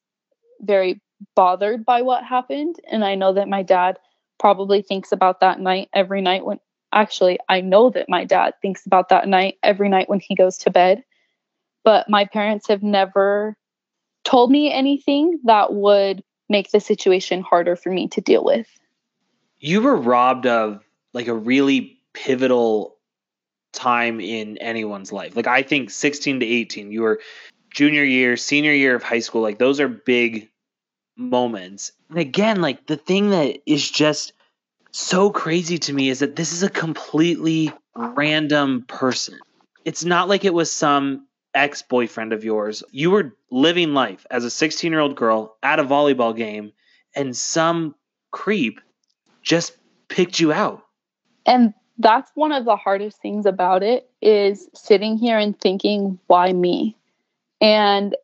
[0.61, 1.01] very
[1.35, 3.97] bothered by what happened and I know that my dad
[4.39, 6.59] probably thinks about that night every night when
[6.91, 10.57] actually I know that my dad thinks about that night every night when he goes
[10.59, 11.03] to bed.
[11.83, 13.55] But my parents have never
[14.23, 18.67] told me anything that would make the situation harder for me to deal with.
[19.59, 22.97] You were robbed of like a really pivotal
[23.73, 25.35] time in anyone's life.
[25.35, 27.19] Like I think 16 to 18, you were
[27.73, 30.49] junior year, senior year of high school, like those are big
[31.17, 31.91] moments.
[32.09, 34.33] And again, like the thing that is just
[34.91, 39.39] so crazy to me is that this is a completely random person.
[39.85, 42.83] It's not like it was some ex boyfriend of yours.
[42.91, 46.71] You were living life as a 16 year old girl at a volleyball game,
[47.15, 47.95] and some
[48.31, 48.79] creep
[49.41, 50.83] just picked you out.
[51.45, 56.53] And that's one of the hardest things about it is sitting here and thinking, why
[56.53, 56.95] me?
[57.59, 58.15] And,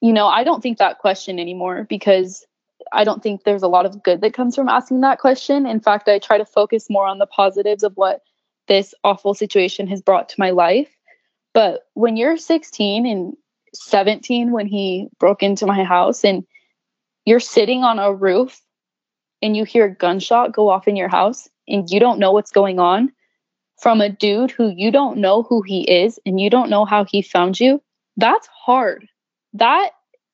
[0.00, 2.46] you know, I don't think that question anymore because
[2.92, 5.66] I don't think there's a lot of good that comes from asking that question.
[5.66, 8.22] In fact, I try to focus more on the positives of what
[8.68, 10.88] this awful situation has brought to my life.
[11.52, 13.34] But when you're 16 and
[13.74, 16.44] 17, when he broke into my house, and
[17.24, 18.60] you're sitting on a roof
[19.42, 22.50] and you hear a gunshot go off in your house and you don't know what's
[22.50, 23.12] going on
[23.80, 27.04] from a dude who you don't know who he is and you don't know how
[27.04, 27.82] he found you,
[28.16, 29.06] that's hard.
[29.54, 29.90] That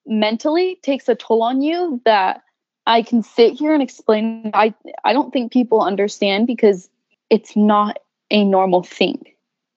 [0.06, 2.42] mentally takes a toll on you that
[2.86, 4.50] I can sit here and explain.
[4.54, 6.88] I I don't think people understand because
[7.30, 7.98] it's not
[8.30, 9.22] a normal thing.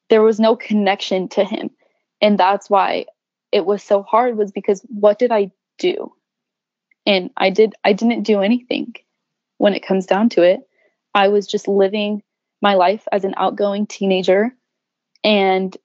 [0.09, 1.71] There was no connection to him.
[2.21, 3.05] And that's why
[3.51, 6.13] it was so hard was because what did I do?
[7.05, 8.95] And I did I didn't do anything
[9.57, 10.61] when it comes down to it.
[11.13, 12.21] I was just living
[12.61, 14.53] my life as an outgoing teenager
[15.23, 15.75] and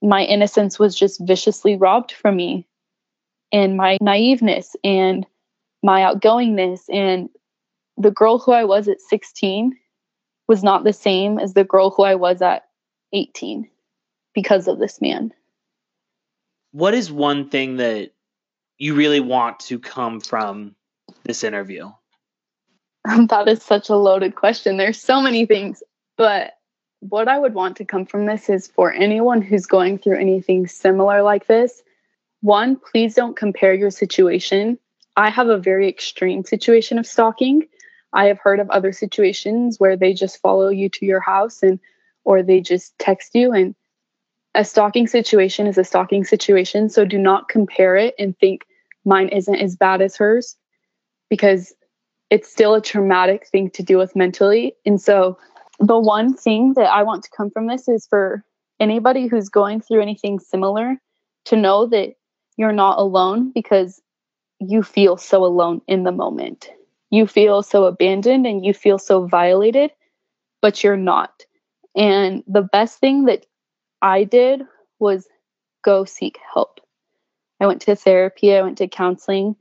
[0.00, 2.66] my innocence was just viciously robbed from me
[3.54, 5.24] and my naiveness and
[5.80, 7.28] my outgoingness and
[7.96, 9.76] the girl who I was at 16
[10.48, 12.64] was not the same as the girl who I was at
[13.12, 13.70] 18
[14.34, 15.32] because of this man.
[16.72, 18.10] What is one thing that
[18.78, 20.74] you really want to come from
[21.22, 21.92] this interview?
[23.04, 24.78] that is such a loaded question.
[24.78, 25.80] There's so many things,
[26.16, 26.54] but
[26.98, 30.66] what I would want to come from this is for anyone who's going through anything
[30.66, 31.83] similar like this,
[32.44, 34.78] one, please don't compare your situation
[35.16, 37.66] I have a very extreme situation of stalking.
[38.12, 41.78] I have heard of other situations where they just follow you to your house and
[42.24, 43.74] or they just text you and
[44.56, 48.62] a stalking situation is a stalking situation, so do not compare it and think
[49.04, 50.56] mine isn't as bad as hers
[51.28, 51.74] because
[52.30, 54.74] it's still a traumatic thing to deal with mentally.
[54.86, 55.36] And so
[55.80, 58.44] the one thing that I want to come from this is for
[58.78, 60.98] anybody who's going through anything similar
[61.46, 62.14] to know that
[62.56, 64.00] you're not alone because
[64.60, 66.70] you feel so alone in the moment.
[67.10, 69.90] You feel so abandoned and you feel so violated,
[70.62, 71.44] but you're not.
[71.96, 73.46] And the best thing that
[74.02, 74.62] I did
[74.98, 75.26] was
[75.84, 76.80] go seek help.
[77.60, 79.56] I went to therapy, I went to counseling.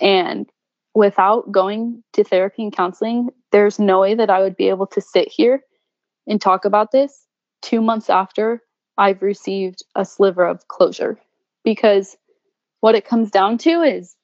[0.00, 0.48] And
[0.94, 5.00] without going to therapy and counseling, there's no way that I would be able to
[5.00, 5.62] sit here
[6.26, 7.26] and talk about this
[7.62, 8.62] two months after
[8.96, 11.18] I've received a sliver of closure.
[11.68, 12.16] Because
[12.80, 14.16] what it comes down to is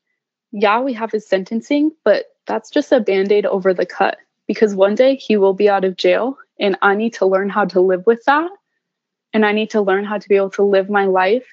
[0.51, 4.17] yeah, we have his sentencing, but that's just a band aid over the cut
[4.47, 7.67] because one day he will be out of jail and I need to learn how
[7.67, 8.51] to live with that.
[9.35, 11.45] And I need to learn how to be able to live my life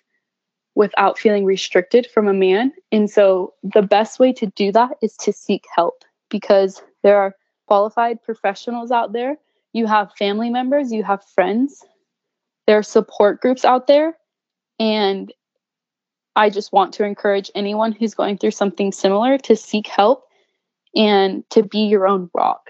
[0.75, 2.71] without feeling restricted from a man.
[2.93, 7.35] And so the best way to do that is to seek help because there are
[7.67, 9.35] qualified professionals out there.
[9.73, 11.83] You have family members, you have friends,
[12.65, 14.15] there are support groups out there.
[14.79, 15.33] And
[16.35, 20.25] I just want to encourage anyone who's going through something similar to seek help
[20.95, 22.69] and to be your own rock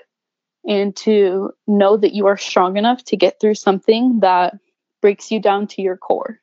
[0.68, 4.56] and to know that you are strong enough to get through something that
[5.02, 6.40] breaks you down to your core.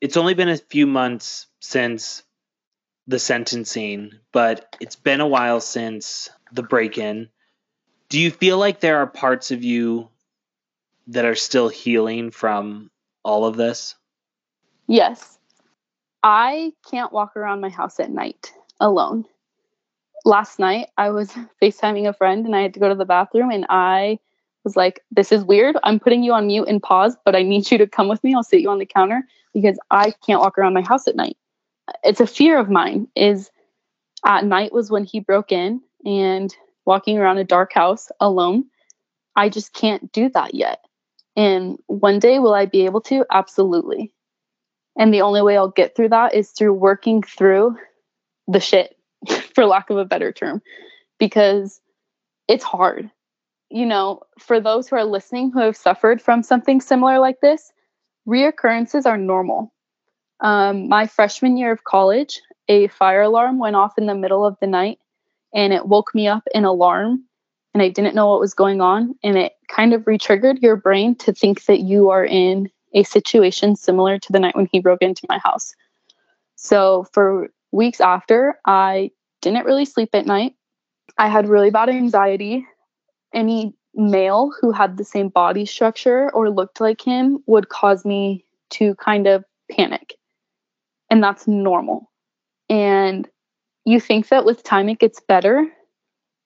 [0.00, 2.22] It's only been a few months since
[3.06, 7.28] the sentencing, but it's been a while since the break in.
[8.08, 10.08] Do you feel like there are parts of you
[11.08, 12.90] that are still healing from
[13.22, 13.94] all of this?
[14.86, 15.38] Yes.
[16.22, 19.24] I can't walk around my house at night alone.
[20.24, 21.30] Last night, I was
[21.62, 24.18] FaceTiming a friend and I had to go to the bathroom, and I
[24.64, 25.76] was like, This is weird.
[25.82, 28.34] I'm putting you on mute and pause, but I need you to come with me.
[28.34, 29.22] I'll sit you on the counter
[29.54, 31.36] because I can't walk around my house at night.
[32.04, 33.50] It's a fear of mine is
[34.24, 36.54] at night was when he broke in and
[36.84, 38.64] walking around a dark house alone.
[39.36, 40.84] I just can't do that yet.
[41.36, 43.24] And one day will I be able to?
[43.30, 44.12] Absolutely.
[44.98, 47.76] And the only way I'll get through that is through working through
[48.48, 48.96] the shit,
[49.54, 50.60] for lack of a better term,
[51.18, 51.80] because
[52.48, 53.10] it's hard.
[53.70, 57.70] You know, for those who are listening who have suffered from something similar like this,
[58.26, 59.72] reoccurrences are normal.
[60.40, 64.56] Um, my freshman year of college, a fire alarm went off in the middle of
[64.60, 64.98] the night
[65.54, 67.24] and it woke me up in alarm
[67.74, 69.14] and I didn't know what was going on.
[69.22, 73.76] And it kind of retriggered your brain to think that you are in a situation
[73.76, 75.74] similar to the night when he broke into my house.
[76.56, 79.10] So for weeks after, I
[79.42, 80.54] didn't really sleep at night.
[81.18, 82.66] I had really bad anxiety.
[83.32, 88.44] Any male who had the same body structure or looked like him would cause me
[88.70, 90.14] to kind of panic.
[91.10, 92.10] And that's normal.
[92.68, 93.28] And
[93.84, 95.66] you think that with time it gets better,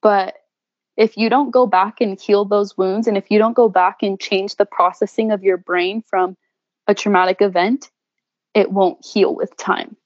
[0.01, 0.35] but
[0.97, 4.03] if you don't go back and heal those wounds and if you don't go back
[4.03, 6.37] and change the processing of your brain from
[6.87, 7.91] a traumatic event,
[8.55, 9.97] it won't heal with time.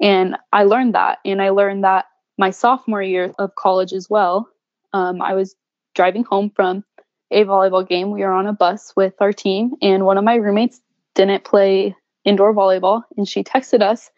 [0.00, 1.18] And I learned that.
[1.24, 2.06] And I learned that
[2.38, 4.48] my sophomore year of college as well.
[4.92, 5.54] Um, I was
[5.94, 6.84] driving home from
[7.30, 8.10] a volleyball game.
[8.10, 10.80] We were on a bus with our team, and one of my roommates
[11.14, 11.94] didn't play
[12.24, 13.02] indoor volleyball.
[13.16, 14.10] And she texted us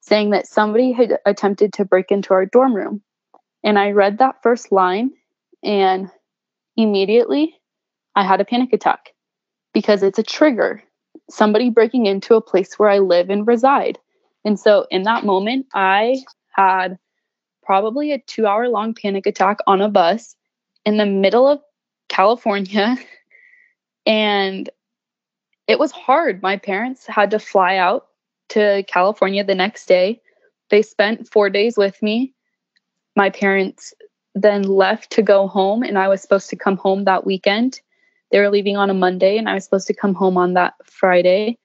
[0.00, 3.02] saying that somebody had attempted to break into our dorm room.
[3.62, 5.12] And I read that first line
[5.62, 6.10] and
[6.76, 7.54] immediately
[8.14, 9.14] I had a panic attack
[9.72, 10.82] because it's a trigger.
[11.28, 13.98] Somebody breaking into a place where I live and reside.
[14.44, 16.16] And so in that moment, I
[16.50, 16.98] had
[17.62, 20.34] probably a two hour long panic attack on a bus
[20.84, 21.60] in the middle of
[22.08, 22.96] California.
[24.06, 24.70] And
[25.68, 26.42] it was hard.
[26.42, 28.06] My parents had to fly out
[28.48, 30.20] to California the next day.
[30.70, 32.34] They spent four days with me.
[33.14, 33.92] My parents
[34.34, 37.80] then left to go home, and I was supposed to come home that weekend.
[38.30, 40.74] They were leaving on a Monday, and I was supposed to come home on that
[40.84, 41.58] Friday.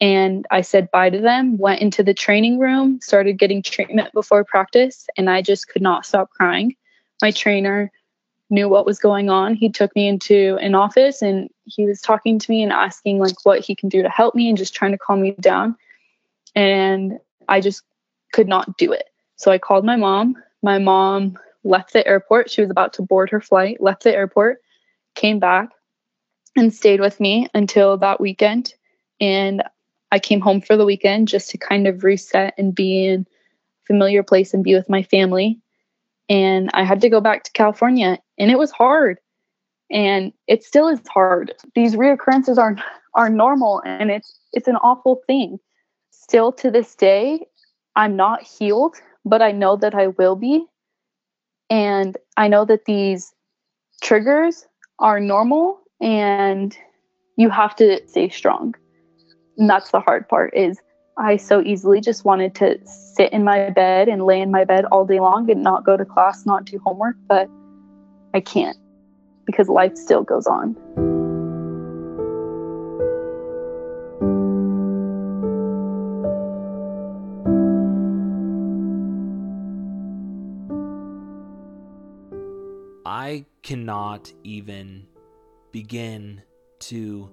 [0.00, 4.44] And I said bye to them, went into the training room, started getting treatment before
[4.44, 6.74] practice, and I just could not stop crying.
[7.22, 7.90] My trainer
[8.50, 9.54] knew what was going on.
[9.54, 13.34] He took me into an office and he was talking to me and asking like
[13.44, 15.76] what he can do to help me and just trying to calm me down.
[16.54, 17.18] And
[17.48, 17.82] I just
[18.32, 19.04] could not do it.
[19.36, 20.36] So I called my mom.
[20.62, 22.50] My mom left the airport.
[22.50, 24.62] She was about to board her flight, left the airport,
[25.14, 25.70] came back,
[26.56, 28.74] and stayed with me until that weekend.
[29.20, 29.62] And
[30.12, 33.26] I came home for the weekend just to kind of reset and be in
[33.86, 35.60] familiar place and be with my family.
[36.28, 39.18] And I had to go back to California, and it was hard.
[39.90, 41.54] And it still is hard.
[41.74, 42.76] These reoccurrences are
[43.14, 45.58] are normal, and it's it's an awful thing.
[46.10, 47.46] Still to this day,
[47.94, 50.66] I'm not healed, but I know that I will be
[51.70, 53.32] and I know that these
[54.02, 54.66] triggers
[54.98, 56.76] are normal and
[57.36, 58.74] you have to stay strong.
[59.58, 60.78] And that's the hard part is
[61.18, 64.84] I so easily just wanted to sit in my bed and lay in my bed
[64.86, 67.48] all day long and not go to class, not do homework, but
[68.34, 68.76] I can't
[69.46, 70.76] because life still goes on.
[83.36, 85.06] I cannot even
[85.70, 86.40] begin
[86.78, 87.30] to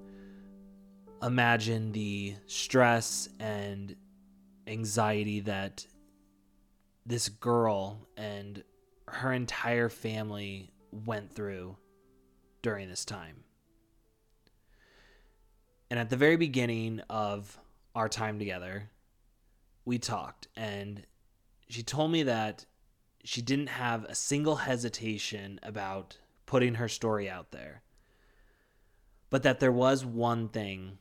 [1.22, 3.96] imagine the stress and
[4.68, 5.88] anxiety that
[7.06, 8.66] this girl and
[9.08, 11.78] her entire family went through
[12.62, 13.46] during this time.
[15.90, 17.58] And at the very beginning of
[17.96, 18.90] our time together,
[19.86, 21.06] we talked, and
[21.70, 22.66] she told me that
[23.24, 27.82] she didn't have a single hesitation about putting her story out there,
[29.30, 30.98] but that there was one thing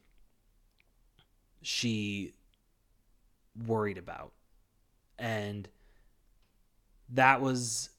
[1.60, 2.32] she
[3.66, 4.32] worried about.
[5.18, 5.68] And
[7.08, 7.90] that was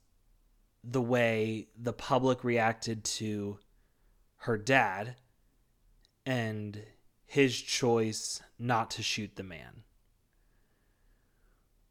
[0.84, 3.60] the way the public reacted to
[4.38, 5.16] her dad
[6.26, 6.84] and
[7.26, 9.84] his choice not to shoot the man.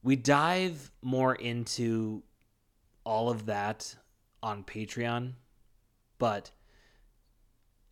[0.03, 2.23] We dive more into
[3.05, 3.97] all of that
[4.43, 5.35] on Patreon,
[6.19, 6.51] but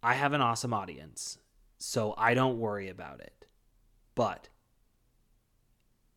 [0.02, 1.38] I have an awesome audience,
[1.78, 3.46] so I don't worry about it.
[4.14, 4.48] But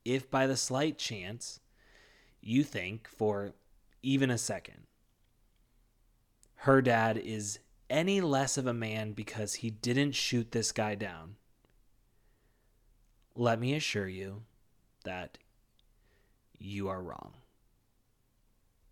[0.04, 1.60] if by the slight chance
[2.42, 3.54] you think for
[4.02, 4.86] even a second
[6.64, 7.60] her dad is
[7.90, 11.36] any less of a man because he didn't shoot this guy down,
[13.36, 14.44] let me assure you
[15.04, 15.38] that
[16.64, 17.34] you are wrong.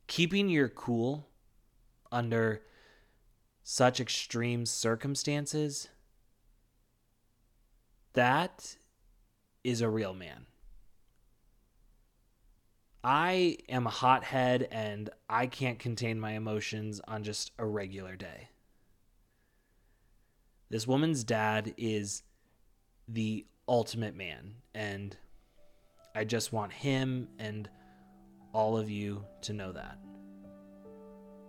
[0.07, 1.27] Keeping your cool
[2.11, 2.61] under
[3.63, 5.87] such extreme circumstances,
[8.13, 8.75] that
[9.63, 10.45] is a real man.
[13.03, 18.49] I am a hothead and I can't contain my emotions on just a regular day.
[20.69, 22.23] This woman's dad is
[23.07, 25.17] the ultimate man, and
[26.13, 27.69] I just want him and
[28.53, 29.97] all of you to know that.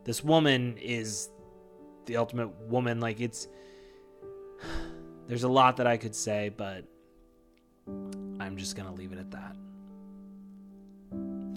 [0.05, 1.29] This woman is
[2.07, 3.01] the ultimate woman.
[3.01, 3.49] Like, it's.
[5.29, 6.85] There's a lot that I could say, but
[8.41, 9.57] I'm just going to leave it at that.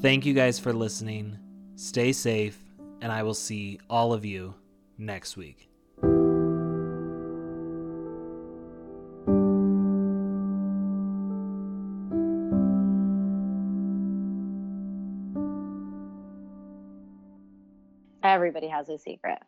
[0.02, 1.40] Thank you guys for listening.
[1.76, 2.58] Stay safe,
[3.02, 4.54] and I will see all of you
[4.98, 5.68] next week.
[18.76, 19.40] Has a secret.